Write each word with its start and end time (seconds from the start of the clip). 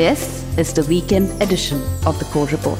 This 0.00 0.42
is 0.56 0.72
the 0.72 0.82
weekend 0.84 1.30
edition 1.42 1.76
of 2.06 2.18
the 2.18 2.24
Core 2.24 2.46
Report. 2.46 2.78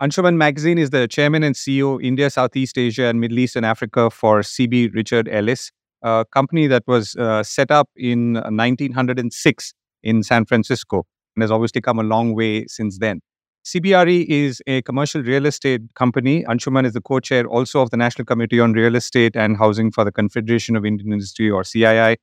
Anshuman 0.00 0.34
Magazine 0.34 0.78
is 0.78 0.90
the 0.90 1.06
chairman 1.06 1.44
and 1.44 1.54
CEO 1.54 2.02
India, 2.02 2.28
Southeast 2.28 2.76
Asia, 2.76 3.04
and 3.04 3.20
Middle 3.20 3.38
East 3.38 3.54
and 3.54 3.64
Africa 3.64 4.10
for 4.10 4.40
CB 4.40 4.92
Richard 4.96 5.28
Ellis, 5.28 5.70
a 6.02 6.26
company 6.32 6.66
that 6.66 6.82
was 6.88 7.14
uh, 7.14 7.44
set 7.44 7.70
up 7.70 7.88
in 7.94 8.32
1906 8.32 9.74
in 10.02 10.24
San 10.24 10.44
Francisco 10.44 11.06
and 11.36 11.42
has 11.44 11.52
obviously 11.52 11.80
come 11.80 12.00
a 12.00 12.02
long 12.02 12.34
way 12.34 12.66
since 12.66 12.98
then. 12.98 13.20
CBRE 13.64 14.26
is 14.26 14.60
a 14.66 14.82
commercial 14.82 15.22
real 15.22 15.46
estate 15.46 15.82
company. 15.94 16.42
Anshuman 16.46 16.84
is 16.84 16.94
the 16.94 17.00
co 17.00 17.20
chair 17.20 17.46
also 17.46 17.80
of 17.80 17.90
the 17.90 17.96
National 17.96 18.24
Committee 18.24 18.58
on 18.58 18.72
Real 18.72 18.96
Estate 18.96 19.36
and 19.36 19.56
Housing 19.56 19.92
for 19.92 20.04
the 20.04 20.10
Confederation 20.10 20.74
of 20.74 20.84
Indian 20.84 21.12
Industry 21.12 21.48
or 21.48 21.62
CII 21.62 22.16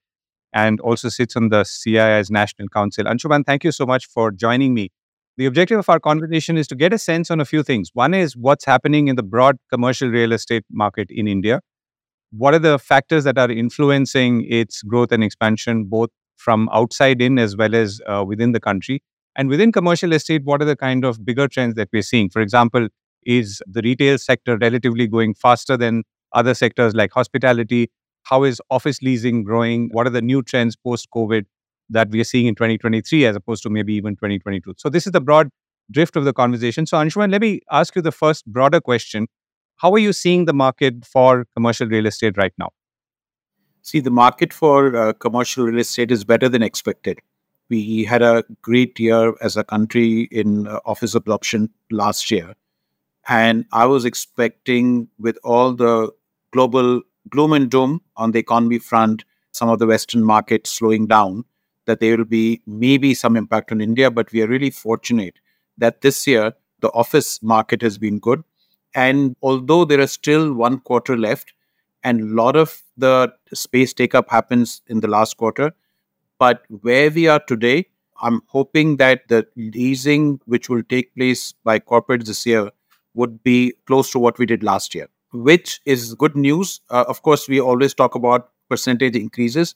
and 0.54 0.80
also 0.82 1.10
sits 1.10 1.36
on 1.36 1.50
the 1.50 1.64
CII's 1.64 2.32
National 2.32 2.68
Council. 2.70 3.06
Anshuman, 3.06 3.46
thank 3.46 3.64
you 3.64 3.72
so 3.72 3.86
much 3.86 4.08
for 4.08 4.32
joining 4.32 4.74
me. 4.74 4.90
The 5.38 5.46
objective 5.46 5.80
of 5.80 5.88
our 5.90 6.00
conversation 6.00 6.58
is 6.58 6.68
to 6.68 6.76
get 6.76 6.92
a 6.92 6.98
sense 6.98 7.32
on 7.32 7.40
a 7.40 7.46
few 7.46 7.64
things. 7.64 7.92
One 7.94 8.14
is 8.14 8.36
what's 8.36 8.66
happening 8.66 9.08
in 9.08 9.16
the 9.16 9.24
broad 9.24 9.58
commercial 9.72 10.10
real 10.10 10.34
estate 10.34 10.66
market 10.70 11.08
in 11.10 11.28
India. 11.28 11.62
What 12.32 12.54
are 12.54 12.60
the 12.60 12.78
factors 12.78 13.24
that 13.24 13.38
are 13.38 13.50
influencing 13.50 14.46
its 14.50 14.84
growth 14.84 15.12
and 15.12 15.24
expansion, 15.24 15.86
both 15.86 16.10
from 16.36 16.70
outside 16.74 17.22
in 17.22 17.40
as 17.40 17.56
well 17.56 17.74
as 17.74 18.02
uh, 18.06 18.24
within 18.28 18.52
the 18.52 18.60
country? 18.60 19.02
And 19.36 19.48
within 19.48 19.72
commercial 19.72 20.12
estate, 20.12 20.44
what 20.44 20.62
are 20.62 20.66
the 20.66 20.76
kind 20.76 21.06
of 21.06 21.24
bigger 21.26 21.48
trends 21.48 21.76
that 21.76 21.90
we're 21.94 22.02
seeing? 22.02 22.30
For 22.30 22.42
example, 22.42 22.90
is 23.26 23.62
the 23.66 23.82
retail 23.82 24.18
sector 24.18 24.58
relatively 24.58 25.08
going 25.08 25.36
faster 25.36 25.78
than 25.78 26.04
other 26.34 26.54
sectors 26.54 26.94
like 26.94 27.14
hospitality? 27.14 27.90
How 28.30 28.44
is 28.44 28.62
office 28.70 29.02
leasing 29.02 29.44
growing? 29.44 29.90
What 29.92 30.06
are 30.06 30.12
the 30.12 30.22
new 30.22 30.44
trends 30.44 30.76
post 30.76 31.10
COVID 31.16 31.46
that 31.90 32.10
we 32.10 32.22
are 32.22 32.26
seeing 32.26 32.46
in 32.46 32.54
2023 32.54 33.26
as 33.26 33.36
opposed 33.36 33.64
to 33.64 33.70
maybe 33.70 33.94
even 33.96 34.16
2022? 34.16 34.76
So, 34.78 34.90
this 34.90 35.08
is 35.08 35.14
the 35.14 35.22
broad 35.22 35.50
drift 35.90 36.16
of 36.16 36.26
the 36.26 36.34
conversation. 36.34 36.86
So, 36.86 36.98
Anshuman, 36.98 37.32
let 37.32 37.42
me 37.42 37.62
ask 37.72 37.96
you 37.96 38.04
the 38.04 38.12
first 38.12 38.46
broader 38.46 38.80
question. 38.80 39.28
How 39.78 39.92
are 39.94 40.00
you 40.00 40.14
seeing 40.14 40.46
the 40.46 40.54
market 40.54 41.06
for 41.06 41.46
commercial 41.56 41.88
real 41.88 42.06
estate 42.06 42.38
right 42.38 42.54
now? 42.60 42.70
See, 43.82 44.00
the 44.00 44.12
market 44.12 44.54
for 44.54 44.96
uh, 44.96 45.14
commercial 45.14 45.66
real 45.66 45.80
estate 45.80 46.12
is 46.12 46.24
better 46.24 46.50
than 46.50 46.62
expected. 46.62 47.20
We 47.70 48.04
had 48.04 48.22
a 48.22 48.44
great 48.62 49.00
year 49.00 49.34
as 49.42 49.58
a 49.58 49.64
country 49.64 50.28
in 50.32 50.68
uh, 50.68 50.80
office 50.86 51.16
absorption 51.16 51.70
last 51.90 52.30
year. 52.30 52.54
And 53.28 53.66
I 53.72 53.86
was 53.86 54.06
expecting, 54.06 55.08
with 55.18 55.38
all 55.44 55.74
the 55.74 56.12
global 56.52 57.02
gloom 57.30 57.54
and 57.54 57.70
doom 57.70 58.02
on 58.18 58.32
the 58.32 58.40
economy 58.40 58.80
front, 58.80 59.24
some 59.52 59.70
of 59.70 59.80
the 59.80 59.88
Western 59.88 60.24
markets 60.24 60.72
slowing 60.72 61.08
down, 61.08 61.46
that 61.86 62.00
there 62.00 62.18
will 62.18 62.26
be 62.26 62.62
maybe 62.66 63.14
some 63.14 63.36
impact 63.36 63.72
on 63.72 63.82
India. 63.82 64.12
But 64.12 64.32
we 64.32 64.42
are 64.42 64.48
really 64.48 64.70
fortunate 64.70 65.36
that 65.78 66.02
this 66.02 66.28
year 66.28 66.54
the 66.82 66.90
office 66.90 67.42
market 67.42 67.82
has 67.82 67.98
been 67.98 68.20
good. 68.20 68.44
And 68.96 69.36
although 69.42 69.86
there 69.86 70.00
is 70.00 70.12
still 70.12 70.54
one 70.54 70.80
quarter 70.80 71.18
left, 71.18 71.54
and 72.04 72.22
a 72.22 72.42
lot 72.42 72.56
of 72.56 72.82
the 72.98 73.34
space 73.54 73.94
take 73.94 74.16
up 74.16 74.30
happens 74.30 74.82
in 74.88 75.02
the 75.02 75.08
last 75.08 75.38
quarter, 75.38 75.74
but 76.38 76.64
where 76.82 77.12
we 77.12 77.28
are 77.28 77.42
today, 77.42 77.88
I'm 78.22 78.42
hoping 78.48 78.98
that 78.98 79.28
the 79.28 79.48
leasing 79.56 80.40
which 80.46 80.70
will 80.70 80.84
take 80.84 81.14
place 81.16 81.54
by 81.64 81.80
corporates 81.80 82.26
this 82.26 82.46
year 82.46 82.72
would 83.14 83.44
be 83.44 83.74
close 83.86 84.12
to 84.12 84.20
what 84.20 84.40
we 84.40 84.46
did 84.46 84.64
last 84.64 84.96
year, 84.96 85.08
which 85.32 85.82
is 85.86 86.16
good 86.16 86.36
news. 86.36 86.82
Uh, 86.90 87.06
of 87.08 87.22
course, 87.22 87.48
we 87.48 87.60
always 87.60 87.94
talk 87.94 88.16
about 88.16 88.50
percentage 88.70 89.16
increases, 89.16 89.76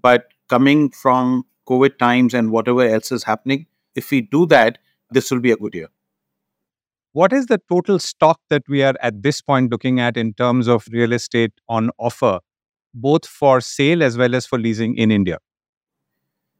but 0.00 0.28
coming 0.48 0.90
from 0.90 1.44
COVID 1.66 1.98
times 1.98 2.34
and 2.34 2.50
whatever 2.50 2.82
else 2.82 3.12
is 3.12 3.24
happening, 3.24 3.66
if 3.94 4.10
we 4.10 4.20
do 4.20 4.46
that, 4.46 4.78
this 5.10 5.30
will 5.30 5.40
be 5.40 5.50
a 5.50 5.56
good 5.56 5.74
year. 5.74 5.88
What 7.12 7.32
is 7.32 7.46
the 7.46 7.60
total 7.68 7.98
stock 8.00 8.40
that 8.48 8.64
we 8.68 8.82
are 8.82 8.94
at 9.00 9.22
this 9.22 9.40
point 9.40 9.70
looking 9.70 10.00
at 10.00 10.16
in 10.16 10.34
terms 10.34 10.66
of 10.66 10.86
real 10.90 11.12
estate 11.12 11.52
on 11.68 11.90
offer, 11.98 12.40
both 12.92 13.24
for 13.24 13.60
sale 13.60 14.02
as 14.02 14.18
well 14.18 14.34
as 14.34 14.46
for 14.46 14.58
leasing 14.58 14.96
in 14.96 15.12
India? 15.12 15.38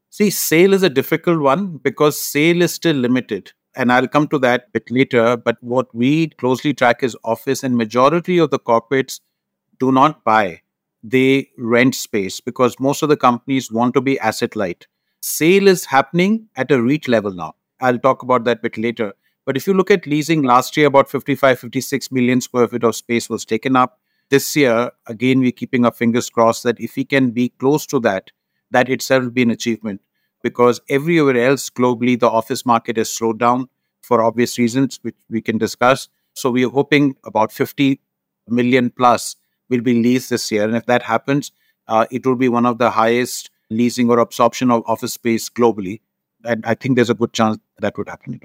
See, 0.09 0.29
sale 0.29 0.73
is 0.73 0.81
a 0.81 0.89
difficult 0.89 1.41
one 1.41 1.77
because 1.77 2.21
sale 2.21 2.61
is 2.61 2.73
still 2.73 2.95
limited. 2.95 3.51
And 3.75 3.91
I'll 3.91 4.07
come 4.07 4.27
to 4.29 4.39
that 4.39 4.71
bit 4.71 4.89
later. 4.89 5.37
But 5.37 5.57
what 5.61 5.93
we 5.93 6.29
closely 6.29 6.73
track 6.73 7.03
is 7.03 7.17
office, 7.23 7.63
and 7.63 7.75
majority 7.75 8.37
of 8.37 8.51
the 8.51 8.59
corporates 8.59 9.19
do 9.79 9.91
not 9.91 10.23
buy. 10.23 10.61
They 11.03 11.49
rent 11.57 11.93
space 11.93 12.39
because 12.39 12.79
most 12.79 13.03
of 13.03 13.09
the 13.09 13.17
companies 13.17 13.71
want 13.71 13.93
to 13.93 14.01
be 14.01 14.19
asset 14.19 14.55
light. 14.55 14.87
Sale 15.21 15.67
is 15.67 15.85
happening 15.85 16.47
at 16.55 16.71
a 16.71 16.81
REIT 16.81 17.07
level 17.07 17.31
now. 17.31 17.55
I'll 17.81 17.99
talk 17.99 18.23
about 18.23 18.45
that 18.45 18.59
a 18.59 18.61
bit 18.61 18.77
later. 18.77 19.13
But 19.45 19.57
if 19.57 19.67
you 19.67 19.73
look 19.73 19.91
at 19.91 20.07
leasing 20.07 20.41
last 20.43 20.75
year, 20.77 20.87
about 20.87 21.09
55, 21.09 21.59
56 21.59 22.11
million 22.11 22.41
square 22.41 22.67
feet 22.67 22.83
of 22.83 22.95
space 22.95 23.29
was 23.29 23.45
taken 23.45 23.75
up. 23.75 23.99
This 24.29 24.55
year, 24.55 24.91
again, 25.05 25.39
we're 25.39 25.51
keeping 25.51 25.85
our 25.85 25.91
fingers 25.91 26.29
crossed 26.29 26.63
that 26.63 26.79
if 26.79 26.95
we 26.95 27.05
can 27.05 27.29
be 27.29 27.49
close 27.49 27.85
to 27.87 27.99
that, 27.99 28.31
that 28.71 28.89
itself 28.89 29.23
will 29.23 29.31
be 29.31 29.43
an 29.43 29.51
achievement 29.51 30.01
because 30.45 30.79
everywhere 30.89 31.37
else 31.37 31.71
globally, 31.71 32.19
the 32.19 32.29
office 32.29 32.67
market 32.67 32.97
has 32.97 33.09
slowed 33.09 33.39
down 33.39 33.67
for 34.03 34.21
obvious 34.23 34.59
reasons, 34.59 34.99
which 35.01 35.15
we 35.27 35.41
can 35.41 35.57
discuss. 35.57 36.07
So 36.35 36.51
we 36.51 36.63
are 36.63 36.69
hoping 36.69 37.15
about 37.25 37.51
50 37.51 37.99
million 38.47 38.91
plus 38.91 39.35
will 39.69 39.81
be 39.81 39.95
leased 40.03 40.29
this 40.29 40.51
year. 40.51 40.63
And 40.65 40.75
if 40.75 40.85
that 40.85 41.01
happens, 41.01 41.51
uh, 41.87 42.05
it 42.11 42.27
will 42.27 42.35
be 42.35 42.47
one 42.47 42.67
of 42.67 42.77
the 42.77 42.91
highest 42.91 43.49
leasing 43.71 44.11
or 44.11 44.19
absorption 44.19 44.69
of 44.69 44.83
office 44.85 45.13
space 45.13 45.49
globally. 45.49 46.01
And 46.43 46.63
I 46.63 46.75
think 46.75 46.95
there's 46.95 47.09
a 47.09 47.15
good 47.15 47.33
chance 47.33 47.57
that 47.79 47.97
would 47.97 48.07
happen. 48.07 48.39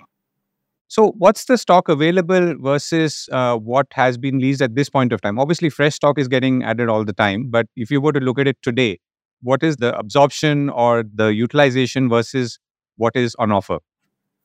So, 0.89 1.13
what's 1.19 1.45
the 1.45 1.59
stock 1.59 1.91
available 1.91 2.55
versus 2.59 3.29
uh, 3.31 3.57
what 3.59 3.89
has 3.93 4.17
been 4.17 4.39
leased 4.39 4.63
at 4.63 4.75
this 4.75 4.89
point 4.89 5.13
of 5.13 5.21
time? 5.21 5.39
Obviously, 5.39 5.69
fresh 5.69 5.97
stock 5.97 6.19
is 6.19 6.29
getting 6.29 6.65
added 6.65 6.89
all 6.89 7.05
the 7.05 7.13
time. 7.13 7.51
But 7.51 7.67
if 7.77 7.91
you 7.91 8.01
were 8.01 8.13
to 8.13 8.21
look 8.21 8.39
at 8.39 8.49
it 8.49 8.57
today, 8.63 8.99
what 9.43 9.63
is 9.63 9.77
the 9.77 9.97
absorption 9.99 10.69
or 10.71 11.05
the 11.15 11.29
utilization 11.29 12.09
versus 12.09 12.59
what 12.97 13.17
is 13.17 13.35
on 13.37 13.53
offer? 13.53 13.79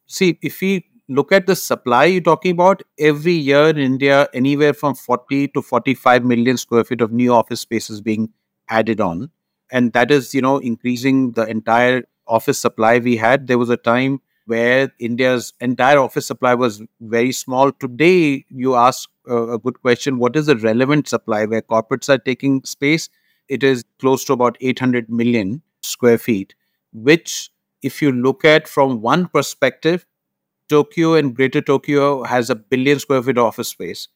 See, 0.08 0.40
if 0.42 0.62
we 0.62 0.86
look 1.08 1.32
at 1.32 1.46
the 1.46 1.56
supply 1.56 2.06
you're 2.06 2.22
talking 2.22 2.52
about, 2.52 2.82
every 3.00 3.34
year 3.34 3.68
in 3.70 3.78
India, 3.78 4.28
anywhere 4.34 4.74
from 4.74 4.96
40 4.96 5.50
to 5.50 5.62
45 5.62 6.24
million 6.24 6.58
square 6.58 6.84
feet 6.84 7.02
of 7.02 7.12
new 7.12 7.34
office 7.34 7.62
spaces 7.62 8.02
being 8.02 8.30
added 8.70 9.02
on. 9.02 9.30
And 9.72 9.94
that 9.94 10.12
is, 10.12 10.34
you 10.34 10.42
know, 10.42 10.58
increasing 10.58 11.32
the 11.32 11.46
entire 11.46 12.04
office 12.28 12.60
supply 12.60 13.00
we 13.00 13.18
had. 13.18 13.48
There 13.48 13.58
was 13.58 13.70
a 13.70 13.78
time 13.78 14.22
where 14.46 14.92
India's 15.00 15.54
entire 15.60 15.98
office 15.98 16.28
supply 16.28 16.54
was 16.54 16.82
very 17.02 17.32
small. 17.32 17.72
Today, 17.72 18.46
you 18.50 18.76
ask 18.76 19.10
a 19.28 19.58
good 19.58 19.82
question 19.82 20.20
what 20.20 20.36
is 20.36 20.46
the 20.46 20.56
relevant 20.56 21.08
supply 21.08 21.46
where 21.46 21.62
corporates 21.62 22.10
are 22.10 22.20
taking 22.20 22.64
space? 22.64 23.10
It 23.50 23.64
is 23.64 23.84
close 24.00 24.26
to 24.26 24.34
about 24.34 24.58
800 24.62 25.10
million 25.10 25.62
square 25.82 26.18
feet, 26.18 26.56
which, 26.94 27.50
if 27.82 28.02
you 28.02 28.12
look 28.12 28.46
at 28.46 28.68
from 28.68 29.02
one 29.02 29.28
perspective, 29.28 30.06
Tokyo 30.70 31.14
and 31.16 31.36
Greater 31.36 31.62
Tokyo 31.62 32.24
has 32.24 32.50
a 32.50 32.56
billion 32.56 33.00
square 33.00 33.22
feet 33.24 33.38
of 33.38 33.46
office 33.46 33.70
space. 33.70 34.08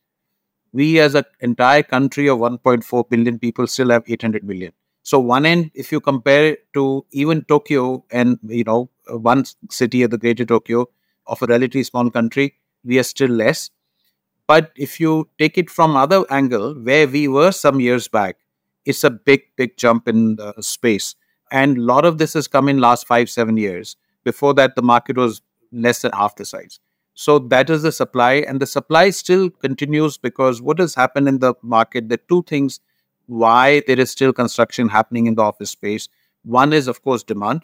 We, 0.74 1.00
as 1.00 1.16
an 1.16 1.26
entire 1.42 1.84
country 1.84 2.28
of 2.28 2.40
1.4 2.40 3.10
billion 3.10 3.40
people, 3.40 3.68
still 3.68 3.90
have 3.90 4.04
800 4.08 4.44
million. 4.44 4.72
So, 5.04 5.20
one 5.20 5.46
end, 5.46 5.72
if 5.74 5.92
you 5.92 6.00
compare 6.00 6.46
it 6.54 6.74
to 6.74 7.06
even 7.12 7.44
Tokyo 7.46 8.06
and 8.12 8.38
you 8.48 8.64
know 8.64 8.90
one 9.08 9.46
city 9.70 10.04
of 10.04 10.12
the 10.12 10.18
Greater 10.18 10.46
Tokyo 10.46 10.88
of 11.28 11.42
a 11.42 11.48
relatively 11.48 11.84
small 11.84 12.10
country, 12.12 12.56
we 12.84 13.00
are 13.00 13.04
still 13.04 13.30
less. 13.30 13.70
But 14.48 14.72
if 14.76 15.00
you 15.00 15.30
take 15.40 15.58
it 15.58 15.70
from 15.70 15.96
other 15.96 16.26
angle, 16.32 16.74
where 16.76 17.08
we 17.08 17.28
were 17.28 17.52
some 17.52 17.80
years 17.80 18.08
back, 18.08 18.38
it's 18.86 19.04
a 19.04 19.10
big, 19.10 19.42
big 19.56 19.78
jump 19.78 20.08
in 20.08 20.36
the 20.36 20.54
space. 20.62 21.16
And 21.52 21.78
a 21.78 21.82
lot 21.82 22.06
of 22.06 22.18
this 22.18 22.34
has 22.34 22.48
come 22.48 22.70
in 22.70 22.80
last 22.80 23.08
five, 23.08 23.30
seven 23.30 23.58
years. 23.58 23.96
Before 24.24 24.54
that, 24.56 24.76
the 24.76 24.82
market 24.82 25.18
was 25.18 25.42
less 25.72 26.02
than 26.02 26.12
half 26.12 26.36
the 26.36 26.46
size. 26.46 26.80
So 27.14 27.40
that 27.40 27.70
is 27.70 27.82
the 27.82 27.92
supply, 27.92 28.36
and 28.48 28.62
the 28.62 28.66
supply 28.66 29.10
still 29.10 29.50
continues 29.50 30.18
because 30.18 30.62
what 30.62 30.80
has 30.80 30.96
happened 30.96 31.28
in 31.28 31.40
the 31.40 31.54
market? 31.62 32.08
the 32.08 32.18
two 32.30 32.44
things 32.44 32.80
why 33.26 33.84
there 33.88 34.00
is 34.00 34.10
still 34.10 34.32
construction 34.32 34.88
happening 34.90 35.28
in 35.28 35.36
the 35.36 35.42
office 35.42 35.70
space. 35.72 36.08
One 36.44 36.72
is, 36.72 36.88
of 36.88 37.02
course, 37.02 37.24
demand. 37.24 37.64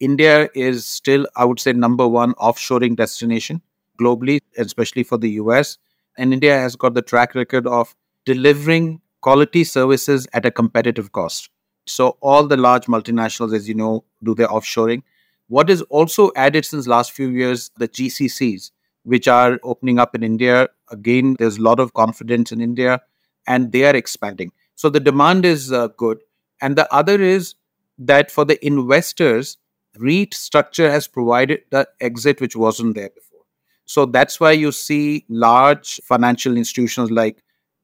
India 0.00 0.48
is 0.54 0.84
still, 0.84 1.26
I 1.36 1.44
would 1.44 1.60
say, 1.60 1.72
number 1.72 2.08
one 2.08 2.34
offshoring 2.34 2.96
destination 2.96 3.62
globally, 4.00 4.40
especially 4.58 5.04
for 5.04 5.16
the 5.16 5.30
US. 5.42 5.78
And 6.18 6.32
India 6.32 6.58
has 6.58 6.74
got 6.74 6.94
the 6.94 7.02
track 7.02 7.36
record 7.36 7.66
of 7.66 7.94
delivering 8.24 9.00
quality 9.22 9.64
services 9.64 10.28
at 10.34 10.44
a 10.44 10.50
competitive 10.50 11.12
cost. 11.12 11.48
So 11.86 12.18
all 12.20 12.46
the 12.46 12.56
large 12.56 12.86
multinationals, 12.86 13.54
as 13.54 13.68
you 13.68 13.74
know, 13.74 14.04
do 14.22 14.34
their 14.34 14.48
offshoring. 14.48 15.02
What 15.48 15.70
is 15.70 15.82
also 15.82 16.30
added 16.36 16.64
since 16.64 16.86
last 16.86 17.12
few 17.12 17.28
years, 17.28 17.70
the 17.76 17.88
GCCs, 17.88 18.70
which 19.04 19.28
are 19.28 19.58
opening 19.62 19.98
up 19.98 20.14
in 20.14 20.22
India. 20.22 20.68
Again, 20.90 21.36
there's 21.38 21.58
a 21.58 21.62
lot 21.62 21.80
of 21.80 21.94
confidence 21.94 22.52
in 22.52 22.60
India, 22.60 23.00
and 23.46 23.72
they 23.72 23.84
are 23.84 23.96
expanding. 23.96 24.52
So 24.74 24.88
the 24.88 25.00
demand 25.00 25.44
is 25.44 25.72
uh, 25.72 25.88
good, 25.88 26.20
and 26.60 26.76
the 26.76 26.92
other 26.94 27.20
is 27.20 27.54
that 27.98 28.30
for 28.30 28.44
the 28.44 28.64
investors, 28.64 29.58
REIT 29.98 30.34
structure 30.34 30.90
has 30.90 31.06
provided 31.06 31.62
the 31.70 31.88
exit 32.00 32.40
which 32.40 32.56
wasn't 32.56 32.94
there 32.94 33.10
before. 33.10 33.40
So 33.84 34.06
that's 34.06 34.40
why 34.40 34.52
you 34.52 34.72
see 34.72 35.26
large 35.28 36.00
financial 36.04 36.56
institutions 36.56 37.10
like 37.10 37.42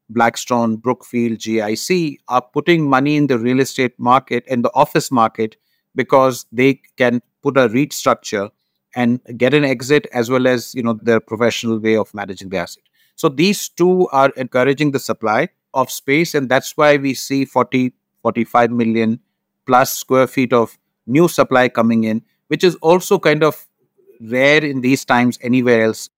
Blackstone, 0.09 0.77
Brookfield, 0.77 1.37
GIC 1.39 2.17
are 2.27 2.41
putting 2.41 2.89
money 2.89 3.15
in 3.15 3.27
the 3.27 3.37
real 3.37 3.59
estate 3.59 3.93
market 3.99 4.43
and 4.49 4.63
the 4.63 4.71
office 4.73 5.11
market 5.11 5.55
because 5.95 6.45
they 6.51 6.81
can 6.97 7.21
put 7.41 7.57
a 7.57 7.69
REIT 7.69 7.93
structure 7.93 8.49
and 8.95 9.19
get 9.37 9.53
an 9.53 9.63
exit 9.63 10.07
as 10.13 10.29
well 10.29 10.47
as 10.47 10.73
you 10.73 10.81
know 10.81 10.93
their 10.93 11.19
professional 11.19 11.79
way 11.79 11.95
of 11.95 12.13
managing 12.13 12.49
the 12.49 12.57
asset. 12.57 12.83
So 13.15 13.29
these 13.29 13.69
two 13.69 14.07
are 14.11 14.29
encouraging 14.35 14.91
the 14.91 14.99
supply 14.99 15.49
of 15.73 15.91
space, 15.91 16.33
and 16.33 16.49
that's 16.49 16.75
why 16.75 16.97
we 16.97 17.13
see 17.13 17.45
40, 17.45 17.93
45 18.23 18.71
million 18.71 19.19
plus 19.65 19.95
square 19.95 20.25
feet 20.25 20.53
of 20.53 20.77
new 21.05 21.27
supply 21.27 21.69
coming 21.69 22.03
in, 22.05 22.23
which 22.47 22.63
is 22.63 22.75
also 22.75 23.19
kind 23.19 23.43
of 23.43 23.67
rare 24.21 24.63
in 24.63 24.81
these 24.81 25.05
times 25.05 25.37
anywhere 25.41 25.83
else 25.83 26.09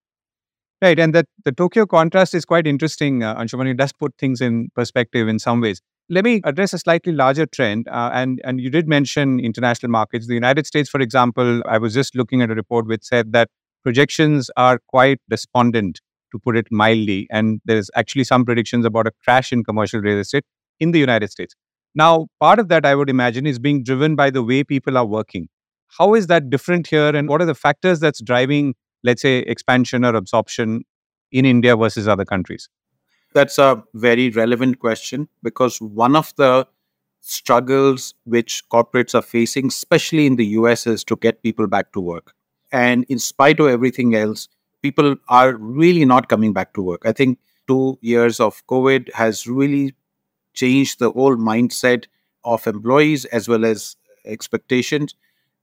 Right, 0.82 0.98
and 0.98 1.14
that 1.14 1.28
the 1.46 1.52
Tokyo 1.52 1.86
contrast 1.86 2.34
is 2.34 2.44
quite 2.44 2.66
interesting, 2.66 3.22
uh, 3.22 3.36
Anshuman. 3.36 3.70
It 3.70 3.78
does 3.78 3.94
put 3.94 4.16
things 4.18 4.42
in 4.42 4.70
perspective 4.76 5.28
in 5.28 5.38
some 5.38 5.62
ways. 5.62 5.80
Let 6.10 6.24
me 6.24 6.42
address 6.44 6.74
a 6.74 6.80
slightly 6.80 7.14
larger 7.14 7.46
trend, 7.46 7.88
uh, 7.88 8.10
and 8.14 8.42
and 8.44 8.60
you 8.60 8.72
did 8.72 8.88
mention 8.88 9.40
international 9.40 9.92
markets. 9.92 10.26
The 10.28 10.34
United 10.34 10.66
States, 10.66 10.90
for 10.90 11.00
example, 11.00 11.62
I 11.68 11.78
was 11.78 11.94
just 11.94 12.16
looking 12.16 12.42
at 12.42 12.50
a 12.50 12.56
report 12.56 12.88
which 12.88 13.04
said 13.04 13.32
that 13.34 13.50
projections 13.84 14.50
are 14.58 14.80
quite 14.88 15.20
despondent, 15.30 16.02
to 16.32 16.40
put 16.40 16.58
it 16.58 16.68
mildly, 16.72 17.28
and 17.30 17.62
there's 17.66 17.92
actually 17.96 18.24
some 18.24 18.44
predictions 18.44 18.84
about 18.84 19.06
a 19.06 19.12
crash 19.24 19.52
in 19.52 19.64
commercial 19.64 20.02
real 20.02 20.18
estate 20.18 20.46
in 20.80 20.92
the 20.92 21.00
United 21.00 21.30
States. 21.30 21.56
Now, 21.94 22.28
part 22.40 22.58
of 22.58 22.70
that 22.70 22.86
I 22.88 22.96
would 22.96 23.10
imagine 23.10 23.46
is 23.46 23.60
being 23.60 23.84
driven 23.84 24.16
by 24.16 24.32
the 24.32 24.42
way 24.42 24.64
people 24.64 24.98
are 24.98 25.06
working. 25.06 25.48
How 26.00 26.16
is 26.16 26.28
that 26.28 26.50
different 26.50 26.88
here, 26.88 27.16
and 27.16 27.30
what 27.30 27.42
are 27.42 27.46
the 27.46 27.56
factors 27.56 28.00
that's 28.00 28.22
driving 28.22 28.74
let's 29.04 29.22
say, 29.22 29.40
expansion 29.40 30.06
or 30.06 30.16
absorption 30.16 30.86
in 31.32 31.46
India 31.46 31.76
versus 31.76 32.08
other 32.08 32.26
countries? 32.26 32.70
That's 33.34 33.58
a 33.58 33.84
very 33.94 34.30
relevant 34.30 34.80
question 34.80 35.30
because 35.42 35.82
one 35.82 36.16
of 36.16 36.34
the 36.36 36.68
struggles 37.22 38.14
which 38.26 38.64
corporates 38.70 39.16
are 39.16 39.22
facing, 39.22 39.68
especially 39.68 40.26
in 40.26 40.36
the 40.36 40.46
US, 40.48 40.86
is 40.86 41.04
to 41.06 41.16
get 41.16 41.44
people 41.44 41.68
back 41.68 41.94
to 41.94 42.02
work. 42.02 42.34
And 42.72 43.06
in 43.10 43.20
spite 43.20 43.60
of 43.60 43.68
everything 43.68 44.16
else, 44.16 44.50
people 44.82 45.16
are 45.30 45.56
really 45.56 46.06
not 46.06 46.30
coming 46.30 46.54
back 46.54 46.74
to 46.74 46.82
work. 46.82 47.04
I 47.06 47.12
think 47.12 47.40
two 47.68 47.98
years 48.02 48.40
of 48.40 48.66
COVID 48.68 49.14
has 49.14 49.48
really 49.48 49.96
changed 50.54 51.00
the 51.00 51.12
whole 51.12 51.38
mindset 51.38 52.06
of 52.44 52.66
employees 52.68 53.26
as 53.26 53.48
well 53.48 53.64
as 53.64 53.96
expectations 54.26 55.16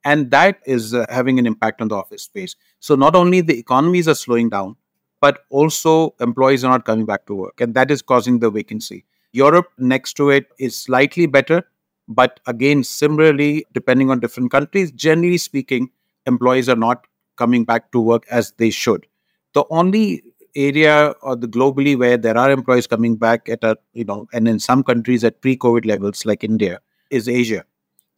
and 0.04 0.30
that 0.30 0.60
is 0.66 0.94
uh, 0.94 1.04
having 1.08 1.38
an 1.38 1.46
impact 1.46 1.80
on 1.80 1.88
the 1.88 1.96
office 1.96 2.22
space. 2.22 2.56
So 2.80 2.94
not 2.94 3.14
only 3.14 3.40
the 3.40 3.58
economies 3.58 4.08
are 4.08 4.14
slowing 4.14 4.48
down 4.48 4.76
but 5.20 5.40
also 5.50 6.14
employees 6.20 6.62
are 6.64 6.70
not 6.70 6.84
coming 6.84 7.04
back 7.04 7.26
to 7.26 7.34
work 7.34 7.60
and 7.60 7.74
that 7.74 7.90
is 7.90 8.02
causing 8.02 8.38
the 8.38 8.50
vacancy. 8.50 9.04
Europe 9.32 9.68
next 9.78 10.14
to 10.14 10.30
it 10.30 10.46
is 10.58 10.76
slightly 10.76 11.26
better 11.26 11.62
but 12.08 12.40
again 12.46 12.82
similarly 12.84 13.66
depending 13.72 14.10
on 14.10 14.20
different 14.20 14.50
countries 14.50 14.90
generally 14.92 15.38
speaking 15.38 15.90
employees 16.26 16.68
are 16.68 16.76
not 16.76 17.06
coming 17.36 17.64
back 17.64 17.92
to 17.92 18.00
work 18.00 18.24
as 18.30 18.52
they 18.58 18.70
should. 18.70 19.06
The 19.54 19.64
only 19.70 20.22
area 20.56 21.14
or 21.22 21.36
the 21.36 21.46
globally 21.46 21.96
where 21.98 22.16
there 22.16 22.36
are 22.36 22.50
employees 22.50 22.86
coming 22.86 23.16
back 23.16 23.48
at 23.48 23.62
a 23.62 23.76
you 23.92 24.04
know 24.04 24.26
and 24.32 24.48
in 24.48 24.58
some 24.58 24.82
countries 24.82 25.24
at 25.24 25.40
pre-covid 25.40 25.86
levels 25.86 26.24
like 26.26 26.42
india 26.42 26.80
is 27.10 27.28
asia 27.28 27.64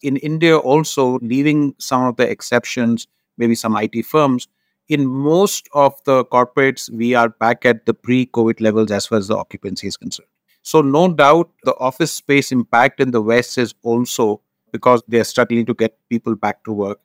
in 0.02 0.16
India, 0.18 0.56
also 0.56 1.18
leaving 1.22 1.74
some 1.78 2.04
of 2.04 2.16
the 2.16 2.28
exceptions, 2.28 3.06
maybe 3.36 3.54
some 3.54 3.76
IT 3.76 4.04
firms, 4.04 4.48
in 4.88 5.06
most 5.06 5.68
of 5.72 5.94
the 6.04 6.24
corporates, 6.24 6.90
we 6.90 7.14
are 7.14 7.28
back 7.28 7.64
at 7.64 7.86
the 7.86 7.94
pre 7.94 8.26
COVID 8.26 8.60
levels 8.60 8.90
as 8.90 9.06
far 9.06 9.18
as 9.18 9.28
the 9.28 9.36
occupancy 9.36 9.86
is 9.86 9.96
concerned. 9.96 10.28
So, 10.62 10.80
no 10.82 11.12
doubt 11.12 11.50
the 11.62 11.74
office 11.76 12.12
space 12.12 12.50
impact 12.50 13.00
in 13.00 13.12
the 13.12 13.22
West 13.22 13.56
is 13.56 13.72
also 13.82 14.42
because 14.72 15.02
they're 15.06 15.24
struggling 15.24 15.64
to 15.66 15.74
get 15.74 15.96
people 16.08 16.34
back 16.34 16.64
to 16.64 16.72
work. 16.72 17.00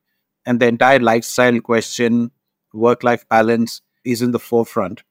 And 0.48 0.59
the 0.59 0.68
entire 0.68 1.00
lifestyle 1.00 1.59
question, 1.59 2.31
work 2.74 3.03
life 3.03 3.27
balance 3.30 3.81
is 4.03 4.21
in 4.21 4.31
the 4.31 4.39
forefront. 4.39 5.03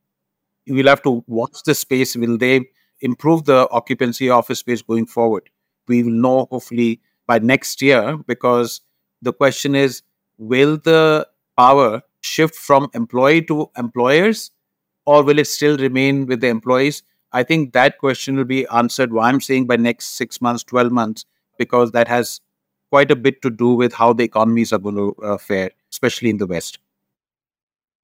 We'll 0.66 0.88
have 0.88 1.02
to 1.02 1.24
watch 1.26 1.62
the 1.64 1.74
space. 1.74 2.16
Will 2.16 2.38
they 2.38 2.66
improve 3.00 3.44
the 3.44 3.68
occupancy 3.70 4.30
office 4.30 4.60
space 4.60 4.82
going 4.82 5.06
forward? 5.06 5.48
We 5.86 6.02
will 6.02 6.12
know 6.12 6.48
hopefully 6.50 7.00
by 7.26 7.38
next 7.38 7.82
year 7.82 8.16
because 8.26 8.80
the 9.22 9.32
question 9.32 9.74
is 9.74 10.02
will 10.38 10.76
the 10.76 11.26
power 11.56 12.02
shift 12.20 12.54
from 12.54 12.88
employee 12.94 13.42
to 13.42 13.70
employers 13.76 14.50
or 15.06 15.22
will 15.22 15.38
it 15.38 15.46
still 15.46 15.76
remain 15.78 16.26
with 16.26 16.40
the 16.40 16.48
employees 16.48 17.02
i 17.32 17.42
think 17.42 17.72
that 17.72 17.98
question 17.98 18.36
will 18.36 18.44
be 18.44 18.66
answered 18.68 19.12
what 19.12 19.24
i'm 19.24 19.40
saying 19.40 19.66
by 19.66 19.76
next 19.76 20.16
6 20.16 20.40
months 20.40 20.64
12 20.64 20.92
months 20.92 21.24
because 21.58 21.92
that 21.92 22.08
has 22.08 22.40
quite 22.90 23.10
a 23.10 23.16
bit 23.16 23.42
to 23.42 23.50
do 23.50 23.74
with 23.74 23.92
how 23.92 24.12
the 24.12 24.24
economies 24.24 24.72
are 24.72 24.78
going 24.78 24.96
to 24.96 25.14
uh, 25.22 25.36
fare 25.36 25.70
especially 25.90 26.30
in 26.30 26.38
the 26.38 26.46
west 26.46 26.78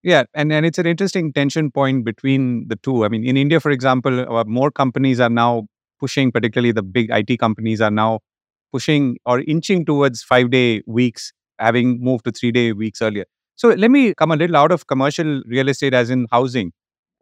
yeah, 0.03 0.25
and, 0.33 0.51
and 0.53 0.65
it's 0.65 0.79
an 0.79 0.87
interesting 0.87 1.33
tension 1.33 1.71
point 1.71 2.05
between 2.05 2.69
the 2.69 2.77
two. 2.77 3.05
I 3.05 3.09
mean, 3.09 3.25
in 3.27 3.37
India, 3.37 3.61
for 3.61 3.71
example, 3.71 4.35
uh, 4.35 4.45
more 4.45 4.71
companies 4.71 5.21
are 5.21 5.29
now 5.29 5.69
pushing, 5.99 6.33
particularly 6.33 6.73
the 6.73 6.83
big 6.83 7.11
IT 7.11 7.39
companies 7.39 7.83
are 7.83 7.91
now 7.91 8.21
pushing 8.73 9.17
or 9.27 9.41
inching 9.41 9.85
towards 9.85 10.23
five 10.23 10.51
day 10.51 10.83
weeks, 10.87 11.33
having 11.59 12.01
moved 12.01 12.25
to 12.25 12.33
three 12.33 12.53
day 12.53 12.73
weeks 12.73 13.03
earlier. 13.03 13.25
So 13.57 13.69
let 13.69 13.91
me 13.91 14.15
come 14.15 14.31
a 14.31 14.37
little 14.37 14.57
out 14.57 14.73
of 14.73 14.87
commercial 14.87 15.43
real 15.47 15.69
estate, 15.69 15.93
as 15.93 16.09
in 16.09 16.27
housing. 16.31 16.73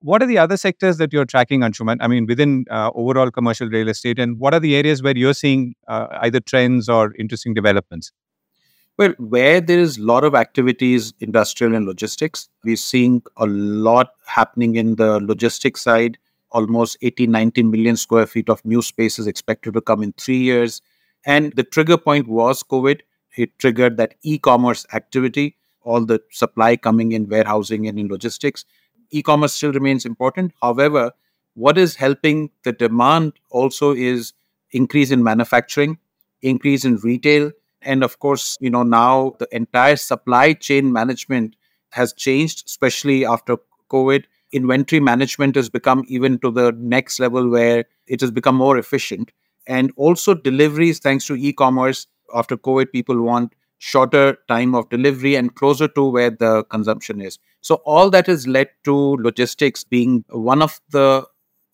What 0.00 0.22
are 0.22 0.26
the 0.26 0.38
other 0.38 0.56
sectors 0.56 0.98
that 0.98 1.12
you're 1.12 1.24
tracking, 1.24 1.62
Anshuman? 1.62 1.96
I 2.00 2.06
mean, 2.06 2.26
within 2.26 2.64
uh, 2.70 2.92
overall 2.94 3.32
commercial 3.32 3.68
real 3.68 3.88
estate, 3.88 4.20
and 4.20 4.38
what 4.38 4.54
are 4.54 4.60
the 4.60 4.76
areas 4.76 5.02
where 5.02 5.16
you're 5.16 5.34
seeing 5.34 5.74
uh, 5.88 6.06
either 6.20 6.38
trends 6.38 6.88
or 6.88 7.12
interesting 7.16 7.54
developments? 7.54 8.12
Well, 8.98 9.14
where 9.18 9.60
there 9.60 9.78
is 9.78 9.98
a 9.98 10.02
lot 10.02 10.24
of 10.24 10.34
activities, 10.34 11.14
industrial 11.20 11.76
and 11.76 11.86
logistics, 11.86 12.48
we're 12.64 12.74
seeing 12.74 13.22
a 13.36 13.46
lot 13.46 14.10
happening 14.26 14.74
in 14.74 14.96
the 14.96 15.20
logistics 15.20 15.80
side. 15.80 16.18
Almost 16.50 16.98
18, 17.02 17.30
19 17.30 17.70
million 17.70 17.96
square 17.96 18.26
feet 18.26 18.48
of 18.48 18.64
new 18.64 18.82
space 18.82 19.18
is 19.18 19.28
expected 19.28 19.74
to 19.74 19.80
come 19.80 20.02
in 20.02 20.12
three 20.14 20.38
years. 20.38 20.82
And 21.24 21.52
the 21.54 21.64
trigger 21.64 21.98
point 21.98 22.28
was 22.28 22.62
COVID. 22.62 23.00
It 23.36 23.58
triggered 23.58 23.96
that 23.98 24.14
e 24.22 24.38
commerce 24.38 24.86
activity, 24.92 25.56
all 25.82 26.04
the 26.04 26.20
supply 26.30 26.76
coming 26.76 27.12
in 27.12 27.28
warehousing 27.28 27.86
and 27.86 27.98
in 27.98 28.08
logistics. 28.08 28.64
E 29.10 29.22
commerce 29.22 29.54
still 29.54 29.72
remains 29.72 30.04
important. 30.04 30.52
However, 30.62 31.12
what 31.54 31.78
is 31.78 31.96
helping 31.96 32.50
the 32.64 32.72
demand 32.72 33.32
also 33.50 33.94
is 33.94 34.32
increase 34.70 35.10
in 35.10 35.22
manufacturing, 35.22 35.98
increase 36.42 36.84
in 36.84 36.96
retail, 36.96 37.52
and 37.82 38.02
of 38.02 38.18
course, 38.18 38.56
you 38.60 38.70
know, 38.70 38.82
now 38.82 39.34
the 39.38 39.48
entire 39.54 39.96
supply 39.96 40.52
chain 40.52 40.92
management 40.92 41.56
has 41.90 42.12
changed, 42.12 42.64
especially 42.66 43.24
after 43.24 43.56
COVID. 43.90 44.24
Inventory 44.52 45.00
management 45.00 45.56
has 45.56 45.68
become 45.68 46.04
even 46.08 46.38
to 46.40 46.50
the 46.50 46.72
next 46.72 47.20
level 47.20 47.48
where 47.48 47.84
it 48.06 48.20
has 48.20 48.30
become 48.30 48.56
more 48.56 48.78
efficient 48.78 49.30
and 49.68 49.92
also 49.96 50.34
deliveries 50.34 50.98
thanks 50.98 51.26
to 51.26 51.36
e-commerce 51.36 52.06
after 52.34 52.56
covid 52.56 52.90
people 52.92 53.22
want 53.22 53.52
shorter 53.78 54.38
time 54.48 54.74
of 54.74 54.88
delivery 54.88 55.36
and 55.36 55.54
closer 55.54 55.86
to 55.86 56.04
where 56.10 56.30
the 56.30 56.64
consumption 56.64 57.20
is. 57.20 57.38
So 57.60 57.76
all 57.86 58.10
that 58.10 58.26
has 58.26 58.46
led 58.48 58.70
to 58.84 58.94
logistics 58.94 59.84
being 59.84 60.24
one 60.30 60.62
of 60.62 60.80
the 60.90 61.26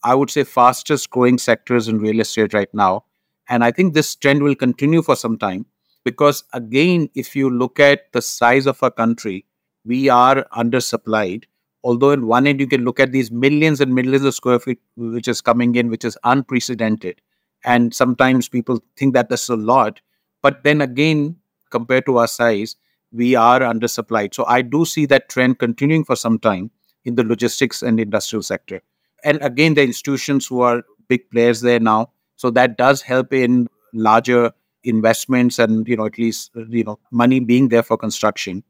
i 0.02 0.14
would 0.14 0.30
say 0.30 0.44
fastest 0.44 1.08
growing 1.10 1.38
sectors 1.38 1.88
in 1.88 1.98
real 1.98 2.20
estate 2.20 2.52
right 2.52 2.72
now. 2.74 3.04
And 3.48 3.64
i 3.64 3.70
think 3.70 3.94
this 3.94 4.14
trend 4.16 4.42
will 4.42 4.54
continue 4.54 5.02
for 5.02 5.16
some 5.16 5.38
time 5.38 5.66
because 6.04 6.44
again 6.52 7.08
if 7.14 7.34
you 7.34 7.48
look 7.50 7.80
at 7.80 8.12
the 8.12 8.22
size 8.22 8.66
of 8.66 8.82
our 8.82 8.90
country 8.90 9.46
we 9.86 10.08
are 10.08 10.46
undersupplied. 10.56 11.44
Although 11.82 12.12
in 12.12 12.26
one 12.26 12.46
end 12.46 12.60
you 12.60 12.66
can 12.66 12.84
look 12.84 12.98
at 12.98 13.12
these 13.12 13.30
millions 13.30 13.80
and 13.80 13.94
millions 13.94 14.24
of 14.24 14.34
square 14.34 14.58
feet 14.58 14.78
which 14.96 15.28
is 15.28 15.40
coming 15.40 15.74
in 15.74 15.90
which 15.90 16.04
is 16.04 16.18
unprecedented 16.24 17.20
and 17.64 17.94
sometimes 17.94 18.48
people 18.48 18.82
think 18.96 19.14
that 19.14 19.28
that's 19.28 19.48
a 19.48 19.56
lot 19.56 20.00
but 20.42 20.62
then 20.64 20.80
again 20.80 21.36
compared 21.70 22.06
to 22.06 22.18
our 22.18 22.28
size 22.28 22.76
we 23.12 23.36
are 23.36 23.60
undersupplied. 23.60 24.34
So 24.34 24.44
i 24.46 24.60
do 24.62 24.84
see 24.84 25.06
that 25.06 25.28
trend 25.28 25.58
continuing 25.58 26.04
for 26.04 26.16
some 26.16 26.38
time 26.38 26.70
in 27.04 27.14
the 27.14 27.24
logistics 27.24 27.82
and 27.82 28.00
industrial 28.00 28.42
sector. 28.42 28.82
And 29.24 29.38
again 29.42 29.74
the 29.74 29.82
institutions 29.82 30.46
who 30.46 30.60
are 30.60 30.82
big 31.08 31.30
players 31.30 31.60
there 31.60 31.80
now 31.80 32.10
so 32.36 32.50
that 32.50 32.76
does 32.76 33.02
help 33.02 33.32
in 33.32 33.68
larger 33.92 34.52
investments 34.82 35.58
and 35.58 35.88
you 35.88 35.96
know 35.96 36.06
at 36.06 36.18
least 36.18 36.50
you 36.68 36.84
know 36.84 36.98
money 37.10 37.40
being 37.40 37.68
there 37.68 37.82
for 37.82 37.96
construction 37.96 38.62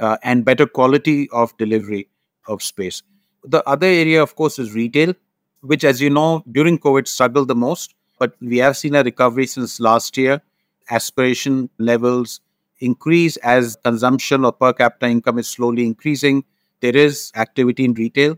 uh, 0.00 0.16
and 0.22 0.44
better 0.44 0.66
quality 0.66 1.28
of 1.30 1.56
delivery 1.58 2.08
of 2.46 2.62
space. 2.62 3.02
The 3.44 3.62
other 3.68 3.86
area 3.86 4.22
of 4.22 4.34
course 4.36 4.58
is 4.58 4.72
retail 4.74 5.14
which 5.60 5.84
as 5.84 6.00
you 6.00 6.10
know 6.10 6.42
during 6.52 6.78
covid 6.78 7.08
struggled 7.08 7.48
the 7.48 7.54
most 7.54 7.94
but 8.18 8.34
we 8.40 8.58
have 8.58 8.76
seen 8.76 8.94
a 8.94 9.02
recovery 9.02 9.46
since 9.46 9.80
last 9.80 10.16
year. 10.16 10.42
aspiration 10.90 11.68
levels 11.78 12.40
increase 12.80 13.36
as 13.38 13.76
consumption 13.84 14.44
or 14.44 14.52
per 14.52 14.72
capita 14.72 15.06
income 15.06 15.38
is 15.38 15.48
slowly 15.48 15.84
increasing. 15.86 16.44
There 16.80 16.96
is 16.96 17.32
activity 17.36 17.84
in 17.84 17.94
retail. 17.94 18.36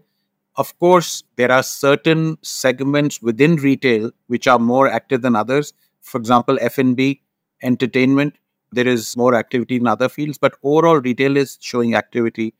Of 0.56 0.78
course, 0.78 1.22
there 1.37 1.50
are 1.52 1.62
certain 1.62 2.38
segments 2.42 3.22
within 3.22 3.56
retail 3.56 4.10
which 4.26 4.46
are 4.49 4.58
more 4.58 4.88
active 4.88 5.22
than 5.22 5.37
others. 5.37 5.72
For 6.00 6.18
example, 6.18 6.58
F&B, 6.60 7.22
entertainment, 7.62 8.37
there 8.72 8.88
is 8.88 9.16
more 9.16 9.34
activity 9.34 9.76
in 9.76 9.87
other 9.87 10.08
fields, 10.08 10.38
but 10.38 10.54
overall 10.62 11.00
retail 11.00 11.37
is 11.37 11.58
showing 11.60 11.94
activity. 11.94 12.54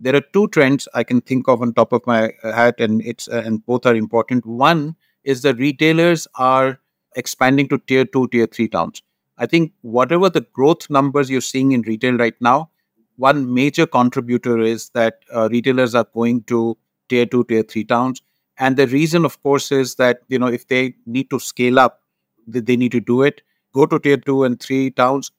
There 0.00 0.16
are 0.16 0.20
two 0.32 0.48
trends 0.48 0.88
I 0.94 1.04
can 1.04 1.20
think 1.20 1.48
of 1.48 1.62
on 1.62 1.74
top 1.74 1.92
of 1.92 2.06
my 2.06 2.32
head, 2.42 2.74
and 2.78 3.02
it's 3.02 3.28
uh, 3.28 3.42
and 3.44 3.64
both 3.64 3.86
are 3.86 3.94
important. 3.94 4.44
One 4.46 4.96
is 5.24 5.42
the 5.42 5.54
retailers 5.54 6.26
are 6.36 6.78
expanding 7.16 7.68
to 7.68 7.78
tier 7.78 8.04
two, 8.04 8.28
tier 8.28 8.46
three 8.46 8.68
towns. 8.68 9.02
I 9.38 9.46
think 9.46 9.72
whatever 9.82 10.28
the 10.30 10.42
growth 10.52 10.88
numbers 10.90 11.30
you're 11.30 11.40
seeing 11.40 11.72
in 11.72 11.82
retail 11.82 12.16
right 12.16 12.34
now, 12.40 12.70
one 13.16 13.52
major 13.52 13.86
contributor 13.86 14.58
is 14.60 14.90
that 14.90 15.20
uh, 15.34 15.48
retailers 15.50 15.94
are 15.94 16.06
going 16.14 16.42
to 16.44 16.76
tier 17.08 17.26
two, 17.26 17.44
tier 17.44 17.62
three 17.62 17.84
towns. 17.84 18.22
And 18.58 18.76
the 18.76 18.86
reason, 18.86 19.24
of 19.24 19.42
course, 19.42 19.72
is 19.72 19.96
that 19.96 20.20
you 20.28 20.38
know 20.38 20.46
if 20.46 20.68
they 20.68 20.94
need 21.06 21.30
to 21.30 21.40
scale 21.40 21.78
up, 21.78 22.02
they 22.46 22.76
need 22.76 22.92
to 22.92 23.00
do 23.00 23.22
it. 23.22 23.42
Go 23.74 23.86
to 23.86 23.98
tier 23.98 24.16
two 24.16 24.44
and 24.44 24.60
three 24.60 24.90
towns. 24.90 25.30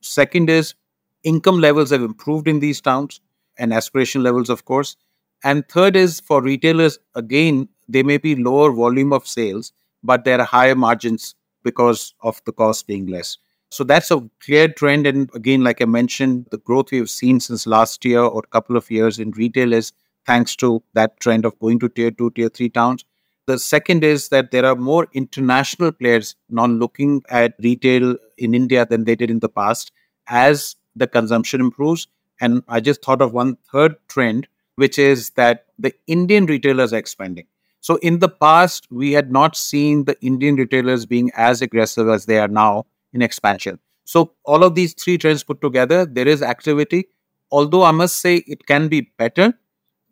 Second 0.00 0.50
is 0.50 0.74
income 1.22 1.60
levels 1.60 1.90
have 1.90 2.02
improved 2.02 2.48
in 2.48 2.60
these 2.60 2.80
towns 2.80 3.20
and 3.58 3.72
aspiration 3.72 4.22
levels, 4.22 4.48
of 4.50 4.64
course. 4.64 4.96
And 5.44 5.68
third 5.68 5.96
is 5.96 6.20
for 6.20 6.42
retailers, 6.42 6.98
again, 7.14 7.68
they 7.88 8.02
may 8.02 8.18
be 8.18 8.36
lower 8.36 8.72
volume 8.72 9.12
of 9.12 9.26
sales, 9.26 9.72
but 10.02 10.24
there 10.24 10.40
are 10.40 10.46
higher 10.46 10.74
margins 10.74 11.34
because 11.62 12.14
of 12.22 12.40
the 12.44 12.52
cost 12.52 12.86
being 12.86 13.06
less. 13.06 13.38
So 13.70 13.84
that's 13.84 14.10
a 14.10 14.28
clear 14.40 14.68
trend. 14.68 15.06
And 15.06 15.28
again, 15.34 15.64
like 15.64 15.82
I 15.82 15.86
mentioned, 15.86 16.46
the 16.50 16.58
growth 16.58 16.92
we 16.92 16.98
have 16.98 17.10
seen 17.10 17.40
since 17.40 17.66
last 17.66 18.04
year 18.04 18.20
or 18.20 18.42
a 18.44 18.48
couple 18.48 18.76
of 18.76 18.90
years 18.90 19.18
in 19.18 19.32
retail 19.32 19.72
is 19.72 19.92
thanks 20.24 20.54
to 20.56 20.82
that 20.94 21.18
trend 21.20 21.44
of 21.44 21.58
going 21.58 21.78
to 21.80 21.88
tier 21.88 22.10
two, 22.10 22.30
tier 22.30 22.48
three 22.48 22.68
towns. 22.68 23.04
The 23.46 23.58
second 23.58 24.02
is 24.02 24.28
that 24.30 24.50
there 24.50 24.64
are 24.64 24.74
more 24.74 25.06
international 25.12 25.92
players 25.92 26.34
now 26.48 26.66
looking 26.66 27.22
at 27.28 27.54
retail 27.62 28.16
in 28.38 28.54
India 28.54 28.84
than 28.86 29.04
they 29.04 29.14
did 29.14 29.30
in 29.30 29.38
the 29.38 29.48
past 29.48 29.92
as 30.26 30.76
the 30.96 31.06
consumption 31.06 31.60
improves. 31.60 32.08
And 32.40 32.62
I 32.68 32.80
just 32.80 33.02
thought 33.02 33.22
of 33.22 33.32
one 33.32 33.56
third 33.72 33.96
trend, 34.08 34.48
which 34.74 34.98
is 34.98 35.30
that 35.30 35.66
the 35.78 35.92
Indian 36.06 36.46
retailers 36.46 36.92
are 36.92 36.98
expanding. 36.98 37.46
So 37.86 38.00
in 38.02 38.18
the 38.18 38.28
past, 38.28 38.88
we 38.90 39.12
had 39.12 39.30
not 39.30 39.54
seen 39.54 40.06
the 40.06 40.16
Indian 40.20 40.56
retailers 40.56 41.06
being 41.06 41.30
as 41.36 41.62
aggressive 41.62 42.08
as 42.08 42.26
they 42.26 42.40
are 42.40 42.48
now 42.48 42.86
in 43.12 43.22
expansion. 43.22 43.78
So 44.04 44.32
all 44.44 44.64
of 44.64 44.74
these 44.74 44.92
three 44.92 45.18
trends 45.18 45.44
put 45.44 45.60
together, 45.60 46.04
there 46.04 46.26
is 46.26 46.42
activity. 46.42 47.04
Although 47.52 47.84
I 47.84 47.92
must 47.92 48.16
say 48.16 48.38
it 48.48 48.66
can 48.66 48.88
be 48.88 49.12
better, 49.18 49.54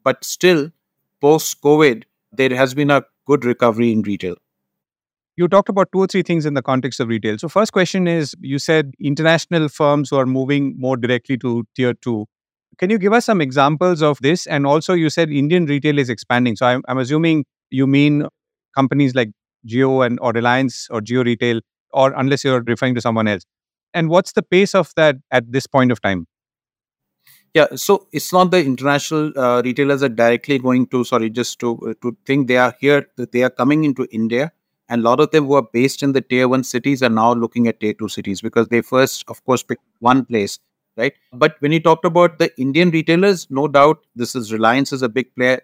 but 0.04 0.22
still 0.22 0.70
post 1.20 1.60
COVID, 1.62 2.04
there 2.30 2.54
has 2.54 2.74
been 2.74 2.92
a 2.92 3.02
good 3.26 3.44
recovery 3.44 3.90
in 3.90 4.02
retail. 4.02 4.36
You 5.34 5.48
talked 5.48 5.68
about 5.68 5.90
two 5.90 5.98
or 5.98 6.06
three 6.06 6.22
things 6.22 6.46
in 6.46 6.54
the 6.54 6.62
context 6.62 7.00
of 7.00 7.08
retail. 7.08 7.38
So, 7.38 7.48
first 7.48 7.72
question 7.72 8.06
is 8.06 8.36
you 8.40 8.60
said 8.60 8.94
international 9.00 9.68
firms 9.68 10.10
who 10.10 10.16
are 10.16 10.26
moving 10.26 10.76
more 10.78 10.96
directly 10.96 11.38
to 11.38 11.66
tier 11.74 11.94
two. 11.94 12.26
Can 12.78 12.90
you 12.90 12.98
give 12.98 13.12
us 13.12 13.24
some 13.24 13.40
examples 13.40 14.00
of 14.00 14.18
this? 14.20 14.46
And 14.46 14.64
also, 14.64 14.94
you 14.94 15.10
said 15.10 15.30
Indian 15.30 15.66
retail 15.66 15.98
is 15.98 16.08
expanding. 16.08 16.54
So, 16.54 16.66
I'm, 16.66 16.82
I'm 16.86 16.98
assuming 16.98 17.46
you 17.71 17.87
mean 17.87 18.26
companies 18.76 19.14
like 19.14 19.30
Jio 19.66 20.04
and 20.04 20.18
or 20.21 20.33
Reliance 20.33 20.88
or 20.90 21.00
Jio 21.00 21.25
Retail, 21.25 21.61
or 21.92 22.12
unless 22.16 22.44
you're 22.44 22.62
referring 22.62 22.94
to 22.94 23.00
someone 23.00 23.28
else. 23.28 23.44
And 23.92 24.09
what's 24.09 24.33
the 24.33 24.42
pace 24.42 24.75
of 24.75 24.92
that 24.97 25.16
at 25.30 25.52
this 25.52 25.66
point 25.66 25.92
of 25.92 26.00
time? 26.02 26.26
Yeah, 27.54 27.66
so 27.76 28.09
it's 28.12 28.33
not 28.33 28.50
the 28.50 28.64
international 28.64 29.33
uh, 29.38 29.62
retailers 29.62 30.02
are 30.02 30.09
directly 30.09 30.59
going 30.59 30.88
to 30.88 31.04
sorry 31.04 31.30
just 31.30 31.61
to 31.61 31.78
uh, 31.88 31.94
to 32.02 32.16
think 32.26 32.49
they 32.49 32.56
are 32.56 32.75
here 32.80 33.06
they 33.16 33.44
are 33.44 33.50
coming 33.50 33.85
into 33.85 34.09
India 34.11 34.50
and 34.88 35.00
a 35.00 35.04
lot 35.04 35.21
of 35.21 35.30
them 35.30 35.47
who 35.47 35.54
are 35.54 35.66
based 35.73 36.02
in 36.02 36.12
the 36.12 36.21
tier 36.21 36.49
1 36.49 36.64
cities 36.64 37.00
are 37.00 37.09
now 37.09 37.33
looking 37.33 37.68
at 37.68 37.78
tier 37.78 37.94
2 37.94 38.09
cities 38.09 38.40
because 38.40 38.66
they 38.68 38.80
first 38.83 39.25
of 39.28 39.44
course 39.44 39.62
picked 39.62 39.85
one 40.00 40.25
place 40.25 40.59
right 40.97 41.14
but 41.33 41.54
when 41.61 41.71
you 41.71 41.80
talked 41.80 42.04
about 42.04 42.38
the 42.40 42.50
Indian 42.61 42.90
retailers 42.90 43.47
no 43.50 43.68
doubt 43.68 44.04
this 44.16 44.35
is 44.35 44.52
Reliance 44.52 44.92
is 44.92 45.02
a 45.02 45.09
big 45.09 45.33
player 45.37 45.61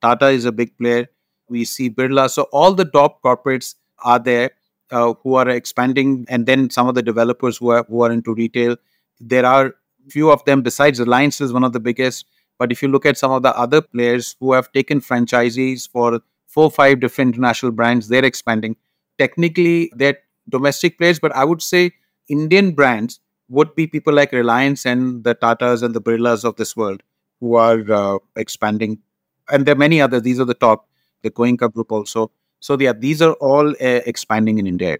Tata 0.00 0.28
is 0.28 0.46
a 0.46 0.52
big 0.52 0.76
player 0.78 1.06
we 1.48 1.64
see 1.64 1.90
Birla 1.90 2.30
so 2.30 2.42
all 2.52 2.74
the 2.74 2.84
top 2.84 3.22
corporates 3.22 3.74
are 4.04 4.18
there 4.18 4.50
uh, 4.90 5.14
who 5.22 5.34
are 5.34 5.48
expanding 5.48 6.24
and 6.28 6.46
then 6.46 6.70
some 6.70 6.88
of 6.88 6.94
the 6.94 7.02
developers 7.02 7.56
who 7.58 7.70
are 7.70 7.84
who 7.88 8.02
are 8.02 8.12
into 8.12 8.34
retail 8.34 8.76
there 9.20 9.46
are 9.46 9.74
few 10.08 10.30
of 10.30 10.44
them 10.44 10.62
besides 10.62 11.00
Reliance 11.00 11.40
is 11.40 11.52
one 11.52 11.64
of 11.64 11.72
the 11.72 11.80
biggest. 11.80 12.26
But 12.58 12.70
if 12.70 12.82
you 12.82 12.88
look 12.88 13.06
at 13.06 13.16
some 13.16 13.32
of 13.32 13.42
the 13.42 13.56
other 13.56 13.80
players 13.80 14.36
who 14.40 14.52
have 14.52 14.70
taken 14.72 15.00
franchisees 15.00 15.88
for 15.88 16.20
four 16.46 16.70
five 16.70 17.00
different 17.00 17.34
international 17.34 17.72
brands, 17.72 18.08
they're 18.08 18.24
expanding. 18.24 18.76
Technically, 19.18 19.90
they're 19.94 20.18
domestic 20.48 20.98
players, 20.98 21.18
but 21.18 21.34
I 21.34 21.44
would 21.44 21.62
say 21.62 21.92
Indian 22.28 22.72
brands 22.72 23.20
would 23.48 23.74
be 23.74 23.86
people 23.86 24.14
like 24.14 24.32
Reliance 24.32 24.86
and 24.86 25.24
the 25.24 25.34
Tatas 25.34 25.82
and 25.82 25.94
the 25.94 26.00
Birlas 26.00 26.44
of 26.44 26.56
this 26.56 26.76
world 26.76 27.02
who 27.40 27.54
are 27.56 27.92
uh, 27.92 28.18
expanding. 28.36 28.98
And 29.50 29.66
there 29.66 29.74
are 29.74 29.78
many 29.78 30.00
others. 30.00 30.22
These 30.22 30.40
are 30.40 30.44
the 30.44 30.54
top. 30.54 30.88
The 31.24 31.30
Goenka 31.30 31.72
group 31.72 31.90
also. 31.90 32.30
So 32.60 32.76
yeah, 32.78 32.92
these 32.92 33.20
are 33.20 33.32
all 33.34 33.70
uh, 33.70 34.00
expanding 34.12 34.58
in 34.58 34.66
India. 34.66 34.98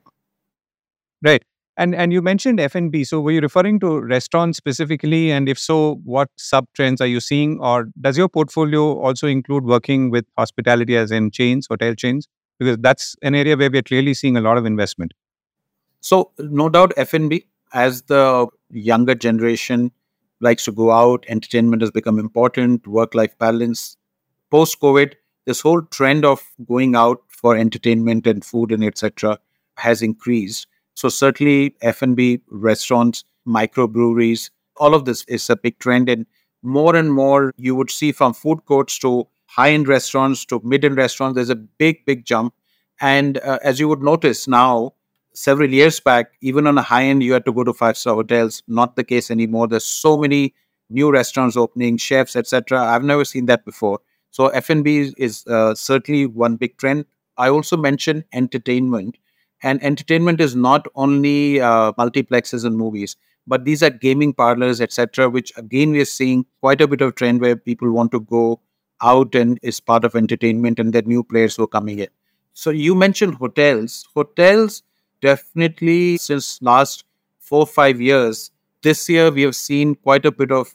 Right. 1.23 1.43
And 1.77 1.95
and 1.95 2.13
you 2.13 2.23
mentioned 2.23 2.61
F&B. 2.61 3.03
So 3.05 3.21
were 3.21 3.33
you 3.33 3.41
referring 3.41 3.81
to 3.81 4.01
restaurants 4.01 4.59
specifically? 4.59 5.33
And 5.33 5.49
if 5.49 5.59
so, 5.59 6.01
what 6.05 6.29
sub 6.37 6.67
trends 6.75 7.01
are 7.01 7.07
you 7.07 7.21
seeing? 7.21 7.59
Or 7.61 7.89
does 8.01 8.17
your 8.19 8.29
portfolio 8.29 8.99
also 8.99 9.27
include 9.27 9.65
working 9.65 10.11
with 10.11 10.25
hospitality 10.39 10.97
as 10.97 11.11
in 11.11 11.31
chains, 11.31 11.67
hotel 11.69 11.95
chains? 11.95 12.29
Because 12.61 12.79
that's 12.79 13.17
an 13.23 13.35
area 13.35 13.57
where 13.57 13.71
we're 13.71 13.83
clearly 13.83 14.15
seeing 14.15 14.37
a 14.37 14.41
lot 14.41 14.57
of 14.57 14.67
investment. 14.67 15.15
So 16.01 16.31
no 16.39 16.69
doubt 16.69 16.93
F&B 16.97 17.45
as 17.73 18.03
the 18.03 18.47
younger 18.71 19.15
generation 19.17 19.91
likes 20.41 20.65
to 20.67 20.73
go 20.73 20.91
out, 20.93 21.25
entertainment 21.29 21.83
has 21.83 21.91
become 21.91 22.19
important, 22.19 22.87
work-life 22.87 23.37
balance. 23.39 23.97
Post-COVID, 24.51 25.15
this 25.47 25.61
whole 25.61 25.83
trend 25.83 26.25
of 26.25 26.43
going 26.67 26.95
out 26.95 27.23
for 27.29 27.57
entertainment 27.57 28.27
and 28.27 28.45
food 28.45 28.73
and 28.73 28.85
etc. 28.85 29.39
has 29.77 30.03
increased 30.03 30.67
so 30.95 31.09
certainly 31.09 31.75
F&B, 31.83 32.41
restaurants, 32.49 33.25
microbreweries, 33.47 34.51
all 34.77 34.95
of 34.95 35.05
this 35.05 35.25
is 35.25 35.51
a 35.51 35.57
big 35.57 35.79
trend. 35.79 36.09
And 36.09 36.27
more 36.63 36.97
and 36.97 37.13
more 37.13 37.53
you 37.57 37.75
would 37.75 37.91
see 37.91 38.13
from 38.13 38.33
food 38.33 38.65
courts 38.65 38.99
to 39.01 39.27
high-end 39.47 39.89
restaurants 39.89 40.45
to 40.47 40.61
mid-end 40.65 40.97
restaurants, 40.97 41.35
there's 41.35 41.51
a 41.51 41.57
big, 41.57 42.05
big 42.07 42.25
jump. 42.25 42.55
And 43.01 43.39
uh, 43.39 43.59
as 43.63 43.81
you 43.81 43.89
would 43.89 44.03
notice 44.03 44.49
now, 44.49 44.95
several 45.35 45.69
years 45.69 45.99
back, 45.99 46.33
even 46.41 46.67
on 46.67 46.79
a 46.79 46.83
high 46.83 47.05
end, 47.05 47.23
you 47.23 47.33
had 47.33 47.45
to 47.45 47.53
go 47.53 47.65
to 47.65 47.73
five-star 47.73 48.15
hotels. 48.15 48.63
Not 48.69 48.95
the 48.95 49.05
case 49.05 49.31
anymore. 49.31 49.67
There's 49.67 49.85
so 49.85 50.17
many 50.17 50.55
new 50.91 51.11
restaurants 51.11 51.57
opening, 51.57 51.97
chefs, 51.97 52.37
etc. 52.37 52.81
I've 52.81 53.03
never 53.03 53.25
seen 53.25 53.47
that 53.47 53.65
before. 53.65 54.01
So 54.35 54.49
F&B 54.49 55.13
is 55.17 55.47
uh, 55.47 55.77
certainly 55.77 56.27
one 56.27 56.57
big 56.57 56.77
trend. 56.77 57.05
I 57.39 57.51
also 57.51 57.77
mentioned 57.77 58.25
entertainment. 58.33 59.17
And 59.63 59.81
entertainment 59.81 60.41
is 60.41 60.57
not 60.57 60.89
only 60.97 61.61
uh, 61.61 61.93
multiplexes 61.93 62.65
and 62.65 62.77
movies, 62.77 63.15
but 63.47 63.65
these 63.65 63.81
are 63.81 63.91
gaming 63.91 64.33
parlors, 64.33 64.81
etc., 64.81 65.31
which 65.31 65.53
again 65.57 65.93
we 65.93 66.01
are 66.01 66.05
seeing 66.17 66.47
quite 66.61 66.81
a 66.81 66.89
bit 66.89 67.01
of 67.01 67.15
trend 67.15 67.41
where 67.41 67.55
people 67.55 67.93
want 67.93 68.11
to 68.11 68.19
go 68.19 68.59
out 69.01 69.37
and 69.37 69.61
is 69.63 69.79
part 69.79 70.05
of 70.05 70.17
entertainment, 70.17 70.81
and 70.81 70.97
are 70.97 71.03
new 71.03 71.23
players 71.23 71.55
who 71.55 71.63
are 71.63 71.69
coming 71.69 72.01
in. 72.01 72.09
So 72.55 72.71
you 72.71 72.97
mentioned 72.97 73.37
hotels. 73.37 74.05
Hotels 74.15 74.83
definitely 75.23 76.17
since 76.17 76.61
last 76.61 77.05
four 77.39 77.69
five 77.69 78.01
years. 78.01 78.51
This 78.83 79.09
year 79.09 79.31
we 79.31 79.43
have 79.43 79.55
seen 79.55 79.95
quite 79.95 80.27
a 80.27 80.33
bit 80.33 80.51
of 80.51 80.75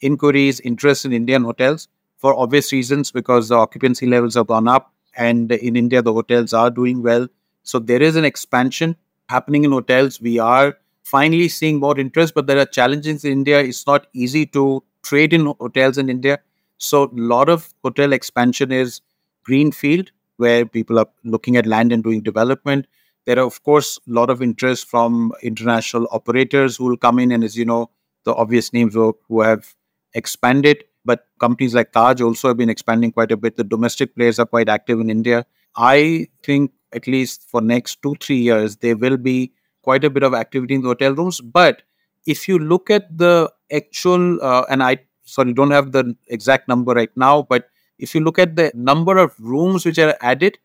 inquiries, 0.00 0.60
interest 0.60 1.04
in 1.04 1.12
Indian 1.12 1.42
hotels 1.42 1.88
for 2.20 2.38
obvious 2.38 2.72
reasons 2.72 3.10
because 3.10 3.48
the 3.48 3.56
occupancy 3.56 4.06
levels 4.06 4.34
have 4.34 4.46
gone 4.46 4.68
up, 4.68 4.92
and 5.16 5.50
in 5.52 5.76
India 5.76 6.02
the 6.02 6.12
hotels 6.12 6.52
are 6.52 6.70
doing 6.70 7.02
well 7.02 7.26
so 7.62 7.78
there 7.78 8.02
is 8.02 8.16
an 8.16 8.24
expansion 8.24 8.96
happening 9.28 9.64
in 9.64 9.72
hotels. 9.72 10.20
We 10.20 10.38
are 10.38 10.78
finally 11.04 11.48
seeing 11.48 11.78
more 11.78 11.98
interest, 11.98 12.34
but 12.34 12.46
there 12.46 12.58
are 12.58 12.64
challenges 12.64 13.24
in 13.24 13.32
India. 13.32 13.60
It's 13.60 13.86
not 13.86 14.06
easy 14.12 14.46
to 14.46 14.82
trade 15.02 15.32
in 15.32 15.46
hotels 15.60 15.98
in 15.98 16.08
India. 16.08 16.40
So 16.78 17.04
a 17.04 17.10
lot 17.12 17.48
of 17.48 17.72
hotel 17.84 18.12
expansion 18.12 18.72
is 18.72 19.00
greenfield, 19.44 20.10
where 20.38 20.64
people 20.64 20.98
are 20.98 21.08
looking 21.24 21.56
at 21.56 21.66
land 21.66 21.92
and 21.92 22.02
doing 22.02 22.22
development. 22.22 22.86
There 23.26 23.38
are, 23.38 23.46
of 23.46 23.62
course, 23.62 23.98
a 24.08 24.12
lot 24.12 24.30
of 24.30 24.42
interest 24.42 24.88
from 24.88 25.32
international 25.42 26.08
operators 26.10 26.76
who 26.76 26.84
will 26.86 26.96
come 26.96 27.18
in, 27.18 27.30
and 27.32 27.44
as 27.44 27.56
you 27.56 27.64
know, 27.66 27.90
the 28.24 28.34
obvious 28.34 28.72
names 28.72 28.94
who, 28.94 29.16
who 29.28 29.42
have 29.42 29.74
expanded. 30.14 30.84
But 31.04 31.26
companies 31.38 31.74
like 31.74 31.92
Taj 31.92 32.20
also 32.20 32.48
have 32.48 32.56
been 32.56 32.70
expanding 32.70 33.12
quite 33.12 33.32
a 33.32 33.36
bit. 33.36 33.56
The 33.56 33.64
domestic 33.64 34.14
players 34.14 34.38
are 34.38 34.46
quite 34.46 34.68
active 34.68 35.00
in 35.00 35.10
India. 35.10 35.46
I 35.76 36.28
think 36.42 36.72
at 36.92 37.06
least 37.06 37.48
for 37.48 37.60
next 37.60 38.02
two 38.02 38.16
three 38.20 38.38
years 38.38 38.76
there 38.76 38.96
will 38.96 39.16
be 39.16 39.52
quite 39.82 40.04
a 40.04 40.10
bit 40.10 40.22
of 40.22 40.34
activity 40.34 40.74
in 40.74 40.82
the 40.82 40.88
hotel 40.88 41.12
rooms. 41.12 41.40
But 41.40 41.82
if 42.26 42.48
you 42.48 42.58
look 42.58 42.90
at 42.90 43.16
the 43.16 43.50
actual, 43.72 44.42
uh, 44.42 44.64
and 44.68 44.82
I 44.82 44.98
sorry 45.24 45.52
don't 45.52 45.70
have 45.70 45.92
the 45.92 46.16
exact 46.28 46.68
number 46.68 46.92
right 46.92 47.10
now, 47.16 47.42
but 47.42 47.68
if 47.98 48.14
you 48.14 48.20
look 48.20 48.38
at 48.38 48.56
the 48.56 48.72
number 48.74 49.16
of 49.18 49.34
rooms 49.38 49.84
which 49.84 49.98
are 49.98 50.16
added, 50.20 50.58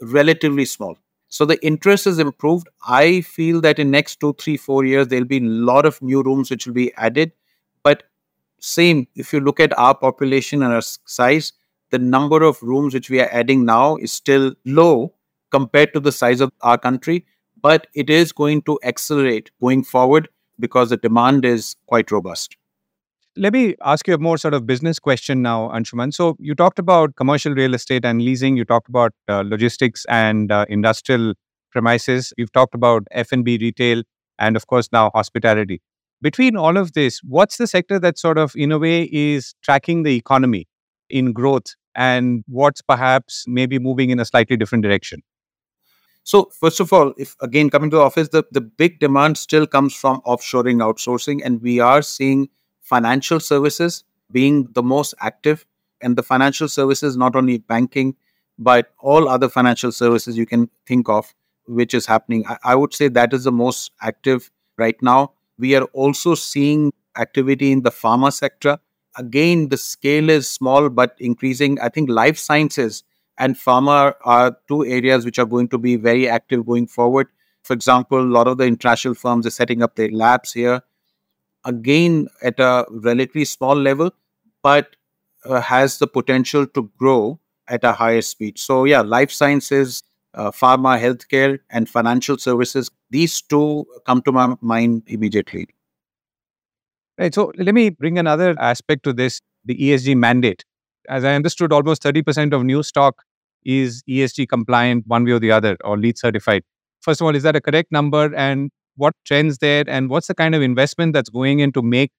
relatively 0.00 0.64
small. 0.64 0.96
So 1.28 1.44
the 1.44 1.64
interest 1.66 2.06
is 2.06 2.18
improved. 2.18 2.68
I 2.86 3.22
feel 3.22 3.60
that 3.62 3.78
in 3.78 3.90
next 3.90 4.20
two, 4.20 4.34
three, 4.34 4.56
four 4.56 4.84
years 4.84 5.08
there'll 5.08 5.24
be 5.24 5.38
a 5.38 5.40
lot 5.40 5.84
of 5.84 6.00
new 6.00 6.22
rooms 6.22 6.50
which 6.50 6.66
will 6.66 6.74
be 6.74 6.94
added. 6.94 7.32
But 7.82 8.04
same, 8.66 9.06
if 9.14 9.32
you 9.32 9.40
look 9.40 9.60
at 9.60 9.76
our 9.78 9.94
population 9.94 10.62
and 10.62 10.72
our 10.72 10.82
size, 10.82 11.52
the 11.90 11.98
number 11.98 12.42
of 12.42 12.60
rooms 12.62 12.94
which 12.94 13.08
we 13.10 13.20
are 13.20 13.28
adding 13.30 13.64
now 13.64 13.96
is 13.96 14.12
still 14.12 14.54
low 14.64 15.14
compared 15.52 15.92
to 15.94 16.00
the 16.00 16.10
size 16.12 16.40
of 16.40 16.50
our 16.62 16.76
country, 16.76 17.24
but 17.62 17.86
it 17.94 18.10
is 18.10 18.32
going 18.32 18.62
to 18.62 18.78
accelerate 18.82 19.50
going 19.60 19.84
forward 19.84 20.28
because 20.58 20.90
the 20.90 20.96
demand 20.96 21.44
is 21.44 21.76
quite 21.86 22.10
robust. 22.10 22.56
Let 23.36 23.52
me 23.52 23.76
ask 23.84 24.08
you 24.08 24.14
a 24.14 24.18
more 24.18 24.38
sort 24.38 24.54
of 24.54 24.66
business 24.66 24.98
question 24.98 25.42
now, 25.42 25.68
Anshuman. 25.68 26.12
So 26.12 26.36
you 26.40 26.54
talked 26.54 26.78
about 26.78 27.16
commercial 27.16 27.52
real 27.54 27.74
estate 27.74 28.04
and 28.04 28.20
leasing. 28.22 28.56
You 28.56 28.64
talked 28.64 28.88
about 28.88 29.12
uh, 29.28 29.42
logistics 29.46 30.06
and 30.08 30.50
uh, 30.50 30.64
industrial 30.68 31.34
premises. 31.70 32.32
You've 32.38 32.52
talked 32.52 32.74
about 32.74 33.06
F&B 33.10 33.58
retail 33.60 34.02
and 34.38 34.56
of 34.56 34.66
course 34.66 34.88
now 34.90 35.10
hospitality. 35.14 35.82
Between 36.22 36.56
all 36.56 36.76
of 36.76 36.92
this, 36.92 37.20
what's 37.22 37.56
the 37.56 37.66
sector 37.66 37.98
that 37.98 38.18
sort 38.18 38.38
of 38.38 38.52
in 38.56 38.72
a 38.72 38.78
way 38.78 39.08
is 39.12 39.54
tracking 39.62 40.02
the 40.02 40.16
economy 40.16 40.66
in 41.10 41.32
growth 41.32 41.74
and 41.94 42.42
what's 42.48 42.80
perhaps 42.80 43.44
maybe 43.46 43.78
moving 43.78 44.10
in 44.10 44.18
a 44.20 44.24
slightly 44.24 44.56
different 44.56 44.82
direction? 44.82 45.22
So, 46.24 46.50
first 46.58 46.80
of 46.80 46.92
all, 46.92 47.14
if 47.16 47.36
again 47.40 47.70
coming 47.70 47.88
to 47.90 47.96
the 47.96 48.02
office, 48.02 48.30
the, 48.30 48.44
the 48.50 48.60
big 48.60 48.98
demand 48.98 49.38
still 49.38 49.66
comes 49.66 49.94
from 49.94 50.20
offshoring, 50.22 50.78
outsourcing, 50.78 51.40
and 51.44 51.62
we 51.62 51.78
are 51.78 52.02
seeing 52.02 52.48
financial 52.80 53.38
services 53.38 54.02
being 54.32 54.68
the 54.72 54.82
most 54.82 55.14
active. 55.20 55.64
And 56.02 56.16
the 56.16 56.22
financial 56.22 56.68
services, 56.68 57.16
not 57.16 57.36
only 57.36 57.58
banking, 57.58 58.16
but 58.58 58.92
all 58.98 59.28
other 59.28 59.48
financial 59.48 59.92
services 59.92 60.36
you 60.36 60.46
can 60.46 60.68
think 60.86 61.08
of, 61.08 61.34
which 61.66 61.94
is 61.94 62.06
happening. 62.06 62.44
I, 62.46 62.58
I 62.64 62.74
would 62.74 62.92
say 62.92 63.08
that 63.08 63.32
is 63.32 63.44
the 63.44 63.52
most 63.52 63.92
active 64.02 64.50
right 64.76 64.96
now. 65.00 65.32
We 65.58 65.74
are 65.74 65.84
also 65.92 66.34
seeing 66.34 66.92
activity 67.18 67.72
in 67.72 67.82
the 67.82 67.90
pharma 67.90 68.32
sector 68.32 68.78
again, 69.16 69.68
the 69.68 69.76
scale 69.76 70.30
is 70.30 70.48
small 70.48 70.88
but 70.88 71.14
increasing. 71.18 71.80
I 71.80 71.88
think 71.88 72.08
life 72.10 72.38
sciences 72.38 73.02
and 73.38 73.56
pharma 73.56 74.14
are 74.24 74.56
two 74.68 74.84
areas 74.84 75.24
which 75.24 75.38
are 75.38 75.46
going 75.46 75.68
to 75.68 75.78
be 75.78 75.96
very 75.96 76.28
active 76.28 76.66
going 76.66 76.86
forward. 76.86 77.28
For 77.62 77.72
example, 77.72 78.20
a 78.20 78.22
lot 78.22 78.46
of 78.46 78.58
the 78.58 78.64
international 78.64 79.14
firms 79.14 79.46
are 79.46 79.50
setting 79.50 79.82
up 79.82 79.96
their 79.96 80.10
labs 80.10 80.52
here, 80.52 80.82
again 81.64 82.28
at 82.42 82.60
a 82.60 82.86
relatively 82.90 83.44
small 83.44 83.74
level, 83.74 84.12
but 84.62 84.96
uh, 85.44 85.60
has 85.60 85.98
the 85.98 86.06
potential 86.06 86.66
to 86.66 86.90
grow 86.98 87.40
at 87.68 87.82
a 87.84 87.92
higher 87.92 88.22
speed. 88.22 88.58
So, 88.58 88.84
yeah, 88.84 89.00
life 89.00 89.32
sciences, 89.32 90.02
uh, 90.36 90.50
pharma, 90.50 91.00
healthcare, 91.00 91.58
and 91.70 91.88
financial 91.88 92.38
services, 92.38 92.90
these 93.10 93.40
two 93.42 93.86
come 94.06 94.22
to 94.22 94.32
my 94.32 94.54
mind 94.60 95.02
immediately. 95.06 95.66
Right. 97.18 97.34
So 97.34 97.52
let 97.56 97.74
me 97.74 97.90
bring 97.90 98.18
another 98.18 98.54
aspect 98.60 99.02
to 99.04 99.12
this 99.12 99.40
the 99.64 99.74
ESG 99.74 100.16
mandate. 100.16 100.64
As 101.08 101.24
I 101.24 101.34
understood, 101.34 101.72
almost 101.72 102.02
30% 102.02 102.52
of 102.52 102.62
new 102.62 102.82
stock 102.82 103.22
is 103.64 104.02
ESG 104.08 104.48
compliant 104.48 105.04
one 105.06 105.24
way 105.24 105.32
or 105.32 105.40
the 105.40 105.50
other 105.50 105.76
or 105.82 105.96
LEED 105.96 106.18
certified. 106.18 106.62
First 107.00 107.20
of 107.20 107.26
all, 107.26 107.34
is 107.34 107.42
that 107.42 107.56
a 107.56 107.60
correct 107.60 107.90
number? 107.90 108.34
And 108.34 108.70
what 108.96 109.14
trends 109.24 109.58
there? 109.58 109.84
And 109.88 110.10
what's 110.10 110.26
the 110.26 110.34
kind 110.34 110.54
of 110.54 110.62
investment 110.62 111.14
that's 111.14 111.30
going 111.30 111.60
in 111.60 111.72
to 111.72 111.82
make 111.82 112.12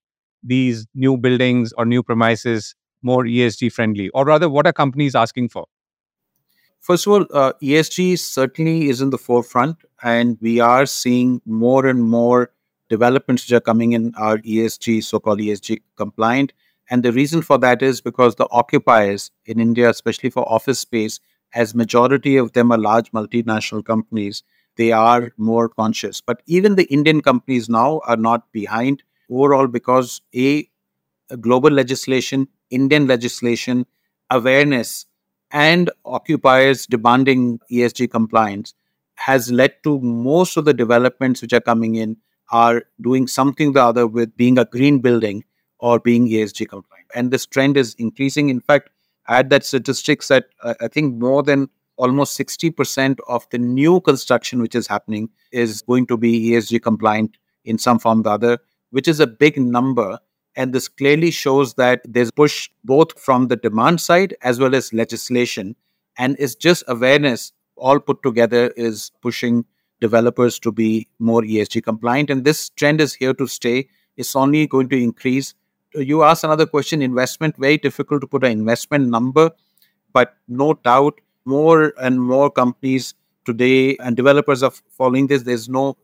these 0.44 0.88
new 0.96 1.18
buildings 1.18 1.74
or 1.78 1.86
new 1.86 2.02
premises 2.02 2.76
more 3.02 3.24
ESG 3.24 3.72
friendly? 3.72 4.10
Or 4.10 4.26
rather, 4.26 4.50
what 4.50 4.66
are 4.66 4.74
companies 4.74 5.16
asking 5.16 5.50
for? 5.50 5.68
First 6.88 7.06
of 7.06 7.12
all, 7.12 7.26
uh, 7.34 7.52
ESG 7.62 8.18
certainly 8.18 8.88
is 8.88 9.02
in 9.02 9.10
the 9.10 9.18
forefront, 9.18 9.76
and 10.04 10.38
we 10.40 10.62
are 10.62 10.86
seeing 10.86 11.42
more 11.46 11.86
and 11.86 12.02
more 12.02 12.52
developments 12.88 13.44
which 13.44 13.52
are 13.52 13.60
coming 13.60 13.92
in 13.92 14.16
are 14.16 14.38
ESG, 14.38 15.04
so 15.04 15.20
called 15.20 15.40
ESG 15.40 15.82
compliant. 15.98 16.54
And 16.90 17.04
the 17.04 17.12
reason 17.12 17.42
for 17.42 17.58
that 17.58 17.82
is 17.82 18.00
because 18.00 18.36
the 18.36 18.48
occupiers 18.52 19.32
in 19.46 19.60
India, 19.60 19.90
especially 19.90 20.30
for 20.30 20.50
office 20.50 20.80
space, 20.80 21.20
as 21.54 21.76
majority 21.76 22.38
of 22.38 22.54
them 22.54 22.72
are 22.72 22.78
large 22.78 23.12
multinational 23.12 23.84
companies, 23.84 24.44
they 24.78 24.94
are 24.94 25.34
more 25.36 25.68
conscious. 25.68 26.22
But 26.22 26.42
even 26.46 26.76
the 26.76 26.86
Indian 26.86 27.20
companies 27.20 27.68
now 27.68 28.00
are 28.08 28.16
not 28.16 28.50
behind 28.54 29.04
overall 29.30 29.68
because 29.68 30.22
a, 30.34 30.70
a 31.30 31.36
global 31.36 31.70
legislation, 31.70 32.48
Indian 32.70 33.08
legislation, 33.08 33.86
awareness, 34.30 35.06
and 35.52 35.90
occupiers 36.06 36.86
demanding 36.86 37.60
ESG 37.72 38.10
compliance 38.10 38.74
has 39.16 39.52
led 39.52 39.74
to 39.84 40.00
most 40.00 40.58
of 40.58 40.66
the 40.66 40.74
developments 40.74 41.42
which 41.42 41.54
are 41.54 41.62
coming 41.62 41.96
in 41.96 42.18
are 42.52 42.84
doing 43.02 43.28
something 43.28 43.74
the 43.74 43.84
other 43.84 44.08
with 44.08 44.36
being 44.38 44.58
a 44.58 44.66
green 44.66 45.00
building 45.00 45.44
or 45.80 46.00
being 46.00 46.28
ESG 46.28 46.68
compliant. 46.70 47.08
And 47.16 47.32
this 47.32 47.46
trend 47.46 47.78
is 47.78 47.96
increasing. 47.96 48.50
In 48.50 48.60
fact, 48.60 48.90
I 49.28 49.38
had 49.38 49.50
that 49.50 49.66
statistics 49.66 50.28
that 50.30 50.46
uh, 50.64 50.76
I 50.82 50.88
think 50.88 51.16
more 51.16 51.44
than 51.44 51.70
almost 51.98 52.40
60% 52.40 53.18
of 53.28 53.48
the 53.50 53.58
new 53.58 54.00
construction 54.02 54.62
which 54.62 54.76
is 54.76 54.88
happening 54.88 55.30
is 55.52 55.82
going 55.82 56.06
to 56.08 56.18
be 56.18 56.52
ESG 56.52 56.82
compliant 56.82 57.38
in 57.66 57.78
some 57.78 58.00
form 58.00 58.20
or 58.20 58.24
the 58.24 58.30
other, 58.30 58.58
which 58.92 59.08
is 59.08 59.20
a 59.20 59.28
big 59.28 59.58
number. 59.58 60.20
And 60.58 60.74
this 60.74 60.88
clearly 60.90 61.32
shows 61.32 61.76
that 61.76 62.02
there's 62.04 62.32
push 62.32 62.70
both 62.84 63.18
from 63.18 63.48
the 63.48 63.56
demand 63.56 64.02
side 64.02 64.36
as 64.42 64.60
well 64.60 64.76
as 64.76 64.92
legislation. 64.92 65.76
And 66.18 66.36
it's 66.40 66.56
just 66.56 66.84
awareness 66.88 67.54
all 67.76 68.00
put 68.00 68.24
together 68.24 68.74
is 68.76 69.12
pushing 69.22 69.66
developers 70.02 70.60
to 70.60 70.72
be 70.72 71.08
more 71.20 71.44
ESG 71.44 71.84
compliant. 71.84 72.32
And 72.32 72.44
this 72.44 72.70
trend 72.70 73.00
is 73.02 73.14
here 73.14 73.36
to 73.36 73.48
stay. 73.48 73.88
It's 74.18 74.36
only 74.36 74.66
going 74.66 74.90
to 74.90 75.02
increase. 75.02 75.54
You 75.94 76.24
asked 76.24 76.44
another 76.44 76.66
question 76.66 77.04
investment, 77.04 77.56
very 77.58 77.78
difficult 77.78 78.22
to 78.22 78.28
put 78.28 78.44
an 78.44 78.52
investment 78.52 79.10
number, 79.10 79.52
but 80.12 80.36
no 80.48 80.74
doubt 80.74 81.22
more 81.46 81.94
and 82.02 82.20
more 82.22 82.50
companies 82.50 83.14
today 83.46 83.96
and 83.98 84.16
developers 84.18 84.64
are 84.64 84.72
following 84.90 85.28
this. 85.28 85.44
There's 85.44 85.70
no, 85.70 85.98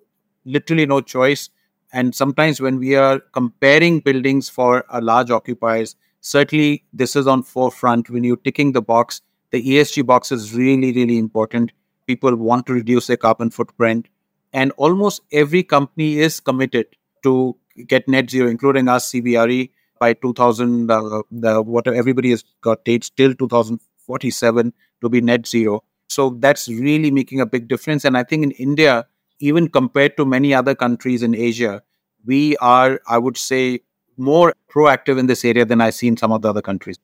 literally 0.45 0.85
no 0.85 1.01
choice. 1.01 1.49
And 1.93 2.13
sometimes 2.13 2.59
when 2.59 2.79
we 2.79 2.95
are 2.95 3.19
comparing 3.31 3.99
buildings 3.99 4.49
for 4.49 4.83
a 4.89 4.99
large 4.99 5.31
occupiers, 5.31 5.95
certainly 6.19 6.83
this 6.91 7.15
is 7.15 7.27
on 7.27 7.43
forefront. 7.43 8.09
When 8.09 8.25
you're 8.25 8.35
ticking 8.35 8.73
the 8.73 8.81
box, 8.81 9.21
the 9.51 9.63
ESG 9.63 10.05
box 10.05 10.31
is 10.31 10.53
really, 10.53 10.91
really 10.91 11.17
important 11.17 11.71
people 12.07 12.35
want 12.35 12.65
to 12.67 12.73
reduce 12.73 13.07
their 13.07 13.17
carbon 13.17 13.49
footprint. 13.49 14.07
And 14.51 14.71
almost 14.77 15.21
every 15.31 15.63
company 15.63 16.19
is 16.19 16.39
committed 16.39 16.87
to 17.23 17.55
get 17.87 18.07
net 18.07 18.29
zero, 18.29 18.49
including 18.49 18.87
us, 18.87 19.11
CBRE, 19.11 19.71
by 19.99 20.13
2000, 20.13 20.91
uh, 20.91 21.21
the, 21.31 21.61
whatever 21.61 21.95
everybody 21.95 22.31
has 22.31 22.43
got 22.61 22.83
dates 22.83 23.09
till 23.09 23.33
2047 23.33 24.73
to 25.01 25.09
be 25.09 25.21
net 25.21 25.47
zero. 25.47 25.83
So 26.09 26.37
that's 26.39 26.67
really 26.67 27.09
making 27.09 27.39
a 27.39 27.45
big 27.45 27.67
difference. 27.67 28.05
And 28.05 28.17
I 28.17 28.23
think 28.23 28.43
in 28.43 28.51
India, 28.51 29.07
even 29.43 29.67
compared 29.67 30.15
to 30.17 30.25
many 30.25 30.53
other 30.53 30.73
countries 30.73 31.21
in 31.21 31.35
Asia, 31.35 31.81
we 32.25 32.55
are, 32.57 33.01
I 33.07 33.17
would 33.17 33.35
say, 33.37 33.81
more 34.15 34.53
proactive 34.73 35.19
in 35.19 35.27
this 35.27 35.43
area 35.43 35.65
than 35.65 35.81
I 35.81 35.89
see 35.89 36.07
in 36.07 36.15
some 36.15 36.31
of 36.31 36.41
the 36.41 36.49
other 36.49 36.61
countries. 36.61 36.97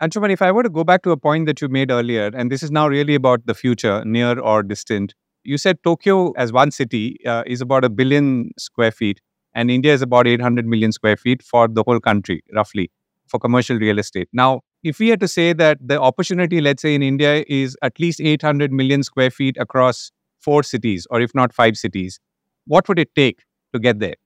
Anshuman, 0.00 0.30
if 0.30 0.42
I 0.42 0.52
were 0.52 0.62
to 0.62 0.70
go 0.70 0.84
back 0.84 1.02
to 1.02 1.10
a 1.10 1.16
point 1.16 1.46
that 1.46 1.60
you 1.60 1.68
made 1.68 1.90
earlier, 1.90 2.30
and 2.34 2.52
this 2.52 2.62
is 2.62 2.70
now 2.70 2.86
really 2.86 3.16
about 3.16 3.46
the 3.46 3.54
future, 3.54 4.04
near 4.04 4.38
or 4.38 4.62
distant, 4.62 5.14
you 5.42 5.58
said 5.58 5.82
Tokyo 5.82 6.30
as 6.32 6.52
one 6.52 6.70
city 6.70 7.18
uh, 7.26 7.42
is 7.46 7.60
about 7.60 7.84
a 7.84 7.90
billion 7.90 8.52
square 8.58 8.92
feet, 8.92 9.20
and 9.54 9.68
India 9.70 9.92
is 9.92 10.02
about 10.02 10.28
800 10.28 10.66
million 10.66 10.92
square 10.92 11.16
feet 11.16 11.42
for 11.42 11.66
the 11.66 11.82
whole 11.82 11.98
country, 11.98 12.42
roughly, 12.54 12.92
for 13.26 13.40
commercial 13.40 13.76
real 13.76 13.98
estate. 13.98 14.28
Now, 14.32 14.60
if 14.84 15.00
we 15.00 15.08
had 15.08 15.20
to 15.20 15.28
say 15.28 15.52
that 15.52 15.78
the 15.84 16.00
opportunity, 16.00 16.60
let's 16.60 16.82
say 16.82 16.94
in 16.94 17.02
India, 17.02 17.44
is 17.48 17.76
at 17.82 17.98
least 17.98 18.20
800 18.20 18.72
million 18.72 19.02
square 19.02 19.30
feet 19.30 19.56
across 19.58 20.12
four 20.42 20.62
cities, 20.62 21.06
or 21.10 21.20
if 21.20 21.34
not 21.34 21.54
five 21.54 21.76
cities, 21.76 22.20
what 22.66 22.88
would 22.88 22.98
it 22.98 23.14
take 23.14 23.40
to 23.72 23.78
get 23.78 23.98
there? 23.98 24.16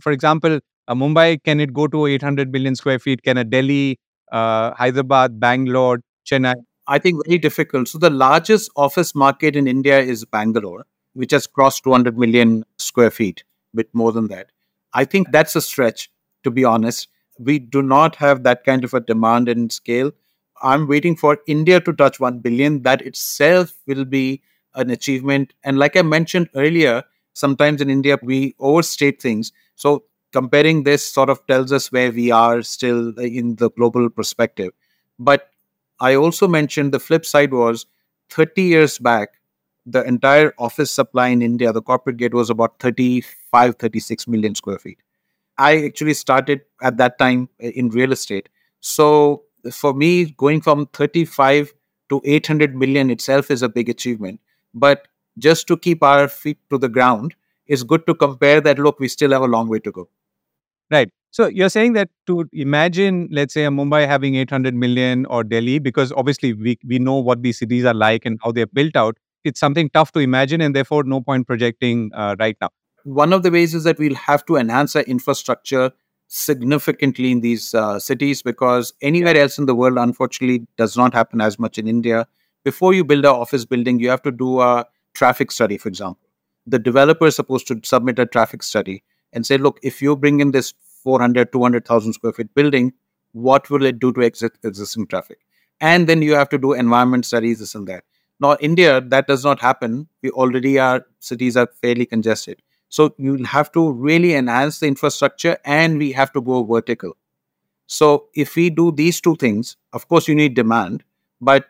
For 0.00 0.12
example, 0.12 0.60
Mumbai, 0.88 1.42
can 1.42 1.60
it 1.60 1.72
go 1.72 1.86
to 1.86 2.06
800 2.06 2.52
million 2.52 2.74
square 2.74 2.98
feet? 2.98 3.22
Can 3.22 3.36
a 3.36 3.44
Delhi, 3.44 3.98
uh, 4.32 4.72
Hyderabad, 4.74 5.38
Bangalore, 5.38 6.00
Chennai? 6.24 6.54
I 6.86 6.98
think 6.98 7.24
very 7.26 7.38
difficult. 7.38 7.88
So 7.88 7.98
the 7.98 8.10
largest 8.10 8.70
office 8.76 9.14
market 9.14 9.56
in 9.56 9.68
India 9.68 10.00
is 10.00 10.24
Bangalore, 10.24 10.86
which 11.12 11.32
has 11.32 11.46
crossed 11.46 11.84
200 11.84 12.16
million 12.16 12.64
square 12.78 13.10
feet, 13.10 13.44
a 13.74 13.76
bit 13.76 13.88
more 13.92 14.12
than 14.12 14.28
that. 14.28 14.50
I 14.94 15.04
think 15.04 15.30
that's 15.30 15.54
a 15.54 15.60
stretch, 15.60 16.10
to 16.44 16.50
be 16.50 16.64
honest. 16.64 17.08
We 17.38 17.58
do 17.58 17.82
not 17.82 18.16
have 18.16 18.42
that 18.44 18.64
kind 18.64 18.84
of 18.84 18.94
a 18.94 19.00
demand 19.00 19.48
and 19.48 19.70
scale. 19.70 20.12
I'm 20.62 20.88
waiting 20.88 21.14
for 21.14 21.38
India 21.46 21.80
to 21.80 21.92
touch 21.92 22.18
1 22.18 22.38
billion. 22.38 22.82
That 22.82 23.02
itself 23.02 23.74
will 23.86 24.06
be 24.06 24.42
an 24.78 24.90
achievement. 24.90 25.52
And 25.64 25.78
like 25.78 25.96
I 25.96 26.02
mentioned 26.02 26.48
earlier, 26.54 27.04
sometimes 27.34 27.80
in 27.80 27.90
India 27.90 28.18
we 28.22 28.54
overstate 28.58 29.20
things. 29.20 29.52
So 29.76 30.04
comparing 30.32 30.84
this 30.84 31.06
sort 31.06 31.30
of 31.30 31.46
tells 31.46 31.72
us 31.72 31.92
where 31.92 32.12
we 32.12 32.30
are 32.30 32.62
still 32.62 33.18
in 33.18 33.56
the 33.56 33.70
global 33.70 34.10
perspective. 34.10 34.72
But 35.18 35.50
I 36.00 36.14
also 36.14 36.48
mentioned 36.48 36.92
the 36.92 37.00
flip 37.00 37.26
side 37.26 37.52
was 37.52 37.86
30 38.30 38.62
years 38.62 38.98
back, 38.98 39.34
the 39.86 40.02
entire 40.04 40.54
office 40.58 40.90
supply 40.90 41.28
in 41.28 41.42
India, 41.42 41.72
the 41.72 41.82
corporate 41.82 42.18
gate 42.18 42.34
was 42.34 42.50
about 42.50 42.78
35, 42.78 43.76
36 43.76 44.28
million 44.28 44.54
square 44.54 44.78
feet. 44.78 44.98
I 45.58 45.84
actually 45.84 46.14
started 46.14 46.62
at 46.82 46.98
that 46.98 47.18
time 47.18 47.48
in 47.58 47.90
real 47.90 48.12
estate. 48.12 48.48
So 48.80 49.44
for 49.72 49.94
me, 49.94 50.26
going 50.26 50.60
from 50.60 50.86
35 50.86 51.74
to 52.10 52.20
800 52.24 52.76
million 52.76 53.10
itself 53.10 53.50
is 53.50 53.62
a 53.62 53.68
big 53.68 53.88
achievement. 53.88 54.40
But 54.74 55.08
just 55.38 55.66
to 55.68 55.76
keep 55.76 56.02
our 56.02 56.28
feet 56.28 56.58
to 56.70 56.78
the 56.78 56.88
ground, 56.88 57.34
it's 57.66 57.82
good 57.82 58.06
to 58.06 58.14
compare 58.14 58.60
that 58.60 58.78
look, 58.78 58.98
we 58.98 59.08
still 59.08 59.30
have 59.32 59.42
a 59.42 59.46
long 59.46 59.68
way 59.68 59.78
to 59.80 59.92
go. 59.92 60.08
Right. 60.90 61.10
So 61.30 61.46
you're 61.46 61.68
saying 61.68 61.92
that 61.92 62.08
to 62.26 62.48
imagine, 62.52 63.28
let's 63.30 63.52
say, 63.52 63.64
a 63.64 63.70
Mumbai 63.70 64.06
having 64.06 64.34
800 64.36 64.74
million 64.74 65.26
or 65.26 65.44
Delhi, 65.44 65.78
because 65.78 66.10
obviously 66.12 66.54
we, 66.54 66.78
we 66.86 66.98
know 66.98 67.16
what 67.16 67.42
these 67.42 67.58
cities 67.58 67.84
are 67.84 67.94
like 67.94 68.24
and 68.24 68.38
how 68.42 68.52
they're 68.52 68.66
built 68.66 68.96
out, 68.96 69.18
it's 69.44 69.60
something 69.60 69.90
tough 69.90 70.12
to 70.12 70.20
imagine 70.20 70.60
and 70.60 70.74
therefore 70.74 71.04
no 71.04 71.20
point 71.20 71.46
projecting 71.46 72.10
uh, 72.14 72.34
right 72.38 72.56
now. 72.60 72.70
One 73.04 73.32
of 73.32 73.42
the 73.42 73.50
ways 73.50 73.74
is 73.74 73.84
that 73.84 73.98
we'll 73.98 74.14
have 74.14 74.44
to 74.46 74.56
enhance 74.56 74.96
our 74.96 75.02
infrastructure 75.02 75.92
significantly 76.28 77.30
in 77.30 77.40
these 77.40 77.74
uh, 77.74 77.98
cities 77.98 78.42
because 78.42 78.92
anywhere 79.00 79.36
else 79.36 79.58
in 79.58 79.66
the 79.66 79.74
world, 79.74 79.98
unfortunately, 79.98 80.66
does 80.76 80.96
not 80.96 81.14
happen 81.14 81.40
as 81.40 81.58
much 81.58 81.78
in 81.78 81.88
India. 81.88 82.26
Before 82.64 82.92
you 82.92 83.04
build 83.04 83.24
an 83.24 83.30
office 83.30 83.64
building, 83.64 84.00
you 84.00 84.10
have 84.10 84.22
to 84.22 84.30
do 84.30 84.60
a 84.60 84.86
traffic 85.14 85.50
study, 85.50 85.78
for 85.78 85.88
example. 85.88 86.28
The 86.66 86.78
developer 86.78 87.26
is 87.26 87.36
supposed 87.36 87.66
to 87.68 87.80
submit 87.82 88.18
a 88.18 88.26
traffic 88.26 88.62
study 88.62 89.02
and 89.32 89.46
say, 89.46 89.56
look, 89.56 89.78
if 89.82 90.02
you 90.02 90.16
bring 90.16 90.40
in 90.40 90.50
this 90.50 90.74
400, 91.02 91.52
200,000 91.52 92.12
square 92.12 92.32
feet 92.32 92.54
building, 92.54 92.92
what 93.32 93.70
will 93.70 93.84
it 93.84 93.98
do 93.98 94.12
to 94.12 94.20
existing 94.20 95.06
traffic? 95.06 95.38
And 95.80 96.08
then 96.08 96.22
you 96.22 96.34
have 96.34 96.48
to 96.50 96.58
do 96.58 96.72
environment 96.72 97.24
studies, 97.24 97.60
this 97.60 97.74
and 97.74 97.86
that. 97.88 98.04
Now, 98.40 98.56
India, 98.60 99.00
that 99.00 99.26
does 99.26 99.44
not 99.44 99.60
happen. 99.60 100.08
We 100.22 100.30
already 100.30 100.78
are, 100.78 101.06
cities 101.20 101.56
are 101.56 101.68
fairly 101.80 102.06
congested. 102.06 102.62
So 102.88 103.14
you'll 103.18 103.46
have 103.46 103.70
to 103.72 103.92
really 103.92 104.34
enhance 104.34 104.80
the 104.80 104.86
infrastructure 104.86 105.58
and 105.64 105.98
we 105.98 106.12
have 106.12 106.32
to 106.32 106.40
go 106.40 106.64
vertical. 106.64 107.16
So 107.86 108.26
if 108.34 108.56
we 108.56 108.70
do 108.70 108.92
these 108.92 109.20
two 109.20 109.36
things, 109.36 109.76
of 109.92 110.08
course, 110.08 110.28
you 110.28 110.34
need 110.34 110.54
demand, 110.54 111.04
but 111.40 111.66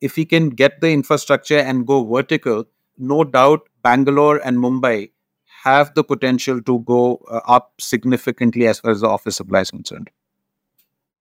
if 0.00 0.16
we 0.16 0.24
can 0.24 0.50
get 0.50 0.80
the 0.80 0.90
infrastructure 0.90 1.58
and 1.58 1.86
go 1.86 2.04
vertical, 2.04 2.64
no 2.98 3.24
doubt 3.24 3.68
Bangalore 3.82 4.38
and 4.44 4.58
Mumbai 4.58 5.10
have 5.64 5.94
the 5.94 6.04
potential 6.04 6.62
to 6.62 6.78
go 6.80 7.20
uh, 7.30 7.40
up 7.46 7.72
significantly 7.78 8.66
as 8.66 8.80
far 8.80 8.92
as 8.92 9.00
the 9.00 9.08
office 9.08 9.36
supply 9.36 9.60
is 9.60 9.70
concerned. 9.70 10.10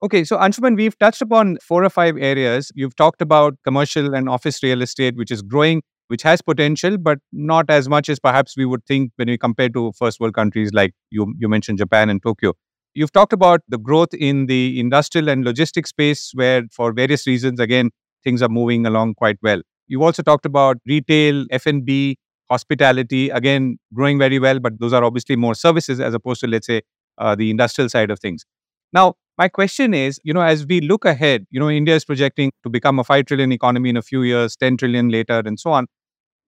Okay, 0.02 0.24
so 0.24 0.38
Anshuman, 0.38 0.78
we've 0.78 0.98
touched 0.98 1.22
upon 1.22 1.58
four 1.58 1.84
or 1.84 1.90
five 1.90 2.16
areas. 2.18 2.72
You've 2.74 2.96
talked 2.96 3.22
about 3.22 3.58
commercial 3.66 4.14
and 4.14 4.30
office 4.30 4.64
real 4.64 4.82
estate, 4.82 5.18
which 5.18 5.30
is 5.30 5.42
growing, 5.42 5.82
which 6.08 6.24
has 6.24 6.42
potential, 6.42 6.98
but 6.98 7.20
not 7.34 7.70
as 7.70 7.90
much 7.90 8.08
as 8.08 8.18
perhaps 8.18 8.56
we 8.56 8.66
would 8.66 8.86
think 8.86 9.12
when 9.18 9.28
we 9.28 9.38
compare 9.38 9.68
to 9.70 9.92
first 9.92 10.22
world 10.22 10.36
countries 10.36 10.72
like 10.72 10.94
you, 11.10 11.34
you 11.38 11.50
mentioned 11.50 11.80
Japan 11.80 12.10
and 12.10 12.24
Tokyo. 12.24 12.54
You've 12.94 13.12
talked 13.12 13.34
about 13.34 13.60
the 13.68 13.78
growth 13.78 14.14
in 14.14 14.46
the 14.46 14.80
industrial 14.80 15.28
and 15.28 15.44
logistics 15.44 15.90
space, 15.90 16.32
where 16.34 16.64
for 16.72 16.94
various 16.94 17.28
reasons, 17.28 17.60
again, 17.60 17.92
things 18.24 18.42
are 18.42 18.50
moving 18.50 18.86
along 18.86 19.16
quite 19.16 19.38
well. 19.42 19.62
You've 19.88 20.02
also 20.02 20.22
talked 20.24 20.46
about 20.46 20.78
retail, 20.86 21.46
F&B, 21.52 22.18
hospitality, 22.50 23.30
again, 23.30 23.78
growing 23.94 24.18
very 24.20 24.40
well, 24.40 24.60
but 24.60 24.80
those 24.80 24.94
are 24.94 25.04
obviously 25.04 25.36
more 25.36 25.56
services 25.56 26.00
as 26.00 26.14
opposed 26.14 26.42
to, 26.42 26.48
let's 26.48 26.68
say, 26.68 26.82
uh, 27.18 27.36
the 27.36 27.50
industrial 27.50 27.90
side 27.90 28.12
of 28.12 28.20
things. 28.20 28.46
Now, 28.94 29.16
my 29.38 29.48
question 29.48 29.94
is, 29.94 30.20
you 30.24 30.34
know, 30.34 30.42
as 30.42 30.66
we 30.66 30.82
look 30.82 31.06
ahead, 31.06 31.46
you 31.52 31.60
know, 31.60 31.70
India 31.70 31.96
is 31.96 32.06
projecting 32.06 32.52
to 32.64 32.70
become 32.70 33.00
a 33.00 33.04
5 33.04 33.26
trillion 33.26 33.52
economy 33.52 33.90
in 33.90 33.98
a 33.98 34.02
few 34.02 34.24
years, 34.24 34.56
10 34.56 34.78
trillion 34.78 35.10
later, 35.10 35.42
and 35.46 35.60
so 35.60 35.72
on. 35.72 35.88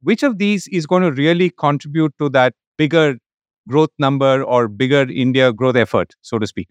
Which 0.01 0.23
of 0.23 0.37
these 0.39 0.67
is 0.67 0.85
going 0.87 1.03
to 1.03 1.11
really 1.11 1.51
contribute 1.51 2.13
to 2.19 2.29
that 2.29 2.53
bigger 2.77 3.17
growth 3.69 3.91
number 3.99 4.43
or 4.43 4.67
bigger 4.67 5.03
India 5.09 5.53
growth 5.53 5.75
effort, 5.75 6.13
so 6.21 6.39
to 6.39 6.47
speak? 6.47 6.69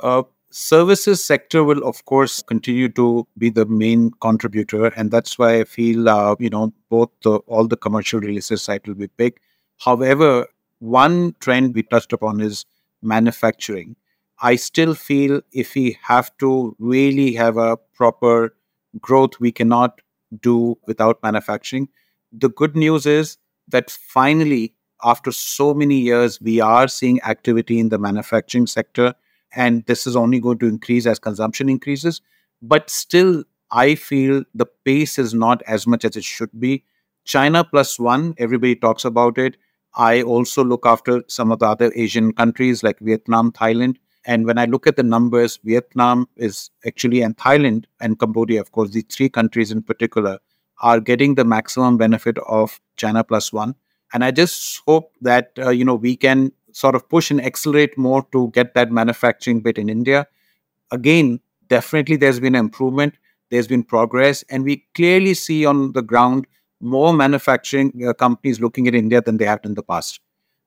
Uh, 0.00 0.22
services 0.52 1.24
sector 1.24 1.64
will 1.64 1.82
of 1.82 2.04
course 2.04 2.42
continue 2.42 2.88
to 2.88 3.26
be 3.38 3.48
the 3.48 3.64
main 3.64 4.10
contributor 4.20 4.86
and 4.88 5.10
that's 5.10 5.38
why 5.38 5.60
i 5.60 5.64
feel 5.64 6.08
uh, 6.10 6.36
you 6.38 6.50
know 6.50 6.72
both 6.90 7.08
the, 7.22 7.36
all 7.46 7.66
the 7.66 7.76
commercial 7.76 8.20
real 8.20 8.36
estate 8.36 8.86
will 8.86 8.94
be 8.94 9.08
big. 9.16 9.40
However 9.78 10.46
one 10.80 11.34
trend 11.40 11.74
we 11.74 11.82
touched 11.84 12.12
upon 12.12 12.40
is 12.40 12.66
manufacturing. 13.02 13.96
I 14.42 14.56
still 14.56 14.94
feel 14.94 15.40
if 15.52 15.74
we 15.74 15.96
have 16.02 16.36
to 16.38 16.76
really 16.78 17.32
have 17.34 17.56
a 17.56 17.78
proper 17.94 18.54
growth 19.00 19.40
we 19.40 19.52
cannot 19.52 20.00
do 20.42 20.76
without 20.86 21.22
manufacturing. 21.22 21.88
The 22.32 22.50
good 22.50 22.76
news 22.76 23.06
is 23.06 23.38
that 23.68 23.90
finally 23.90 24.74
after 25.02 25.32
so 25.32 25.72
many 25.72 25.98
years 25.98 26.40
we 26.42 26.60
are 26.60 26.88
seeing 26.88 27.22
activity 27.22 27.78
in 27.78 27.88
the 27.88 27.98
manufacturing 27.98 28.66
sector 28.66 29.14
and 29.54 29.84
this 29.86 30.06
is 30.06 30.16
only 30.16 30.40
going 30.40 30.58
to 30.58 30.66
increase 30.66 31.06
as 31.06 31.18
consumption 31.18 31.68
increases 31.68 32.20
but 32.60 32.88
still 32.90 33.44
i 33.70 33.94
feel 33.94 34.44
the 34.54 34.66
pace 34.84 35.18
is 35.18 35.34
not 35.34 35.62
as 35.66 35.86
much 35.86 36.04
as 36.04 36.16
it 36.16 36.24
should 36.24 36.50
be. 36.58 36.84
China 37.24 37.64
plus 37.64 37.98
1 37.98 38.34
everybody 38.38 38.74
talks 38.74 39.04
about 39.04 39.38
it. 39.38 39.56
I 39.94 40.22
also 40.22 40.64
look 40.64 40.86
after 40.86 41.22
some 41.28 41.52
of 41.52 41.58
the 41.58 41.66
other 41.66 41.92
asian 41.94 42.32
countries 42.32 42.82
like 42.82 42.98
vietnam 43.00 43.52
thailand. 43.52 43.96
And 44.24 44.46
when 44.46 44.58
i 44.58 44.64
look 44.66 44.86
at 44.86 44.96
the 44.96 45.02
numbers 45.02 45.58
vietnam 45.64 46.28
is 46.36 46.70
actually 46.86 47.22
and 47.22 47.36
thailand 47.36 47.84
and 48.00 48.18
cambodia 48.18 48.60
of 48.60 48.72
course 48.72 48.90
the 48.90 49.02
three 49.02 49.28
countries 49.28 49.72
in 49.72 49.82
particular 49.82 50.38
are 50.80 51.00
getting 51.00 51.34
the 51.34 51.44
maximum 51.44 51.96
benefit 51.96 52.38
of 52.38 52.80
china 52.96 53.24
plus 53.24 53.52
1 53.52 53.74
and 54.12 54.24
i 54.24 54.30
just 54.30 54.80
hope 54.86 55.12
that 55.20 55.50
uh, 55.58 55.70
you 55.70 55.84
know 55.84 55.94
we 55.94 56.16
can 56.16 56.52
sort 56.72 56.94
of 56.94 57.08
push 57.08 57.30
and 57.30 57.44
accelerate 57.44 57.96
more 57.96 58.26
to 58.32 58.50
get 58.52 58.74
that 58.74 58.90
manufacturing 58.90 59.60
bit 59.60 59.78
in 59.78 59.88
India. 59.88 60.26
Again, 60.90 61.40
definitely 61.68 62.16
there's 62.16 62.40
been 62.40 62.54
improvement, 62.54 63.14
there's 63.50 63.68
been 63.68 63.82
progress, 63.82 64.44
and 64.50 64.64
we 64.64 64.86
clearly 64.94 65.34
see 65.34 65.64
on 65.64 65.92
the 65.92 66.02
ground 66.02 66.46
more 66.80 67.12
manufacturing 67.12 67.92
uh, 68.06 68.12
companies 68.12 68.60
looking 68.60 68.88
at 68.88 68.94
India 68.94 69.20
than 69.22 69.36
they 69.36 69.44
have 69.44 69.60
in 69.64 69.74
the 69.74 69.82
past. 69.82 70.20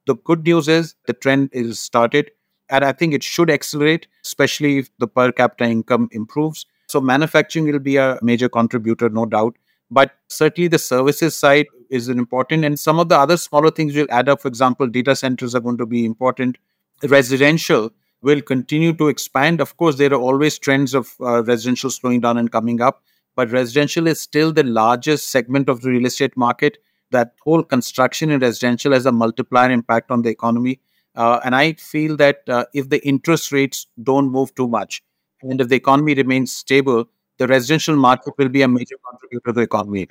The 0.07 0.15
good 0.15 0.45
news 0.45 0.67
is 0.67 0.95
the 1.07 1.13
trend 1.13 1.49
is 1.51 1.79
started, 1.79 2.31
and 2.69 2.85
I 2.85 2.93
think 2.93 3.13
it 3.13 3.23
should 3.23 3.49
accelerate, 3.49 4.07
especially 4.23 4.77
if 4.79 4.89
the 4.97 5.07
per 5.07 5.31
capita 5.31 5.65
income 5.65 6.09
improves. 6.11 6.65
So, 6.87 7.01
manufacturing 7.01 7.65
will 7.65 7.79
be 7.79 7.97
a 7.97 8.19
major 8.21 8.47
contributor, 8.47 9.09
no 9.09 9.25
doubt. 9.25 9.55
But 9.91 10.11
certainly 10.29 10.67
the 10.67 10.79
services 10.79 11.35
side 11.35 11.67
is 11.89 12.09
important. 12.09 12.65
And 12.65 12.79
some 12.79 12.99
of 12.99 13.09
the 13.09 13.17
other 13.17 13.37
smaller 13.37 13.71
things 13.71 13.95
will 13.95 14.07
add 14.09 14.29
up. 14.29 14.41
For 14.41 14.47
example, 14.47 14.87
data 14.87 15.15
centers 15.15 15.55
are 15.55 15.59
going 15.59 15.77
to 15.77 15.85
be 15.85 16.05
important. 16.05 16.57
Residential 17.03 17.91
will 18.21 18.41
continue 18.41 18.93
to 18.93 19.07
expand. 19.07 19.61
Of 19.61 19.77
course, 19.77 19.97
there 19.97 20.13
are 20.13 20.19
always 20.19 20.57
trends 20.57 20.93
of 20.93 21.15
uh, 21.19 21.43
residential 21.43 21.89
slowing 21.89 22.21
down 22.21 22.37
and 22.37 22.51
coming 22.51 22.81
up, 22.81 23.03
but 23.35 23.51
residential 23.51 24.07
is 24.07 24.19
still 24.19 24.51
the 24.51 24.63
largest 24.63 25.29
segment 25.29 25.69
of 25.69 25.81
the 25.81 25.89
real 25.89 26.05
estate 26.05 26.35
market. 26.35 26.77
That 27.11 27.33
whole 27.43 27.63
construction 27.63 28.31
in 28.31 28.39
residential 28.39 28.93
has 28.93 29.05
a 29.05 29.11
multiplier 29.11 29.69
impact 29.69 30.11
on 30.11 30.23
the 30.23 30.29
economy. 30.29 30.79
Uh, 31.15 31.39
and 31.45 31.55
I 31.55 31.73
feel 31.73 32.17
that 32.17 32.41
uh, 32.47 32.65
if 32.73 32.89
the 32.89 33.05
interest 33.07 33.51
rates 33.51 33.87
don't 34.01 34.31
move 34.31 34.53
too 34.55 34.67
much 34.67 35.01
and 35.41 35.61
if 35.61 35.69
the 35.69 35.75
economy 35.75 36.13
remains 36.15 36.51
stable, 36.51 37.05
the 37.37 37.47
residential 37.47 37.95
market 37.95 38.33
will 38.37 38.49
be 38.49 38.61
a 38.61 38.67
major 38.67 38.95
contributor 39.09 39.45
to 39.45 39.53
the 39.53 39.61
economy. 39.61 40.07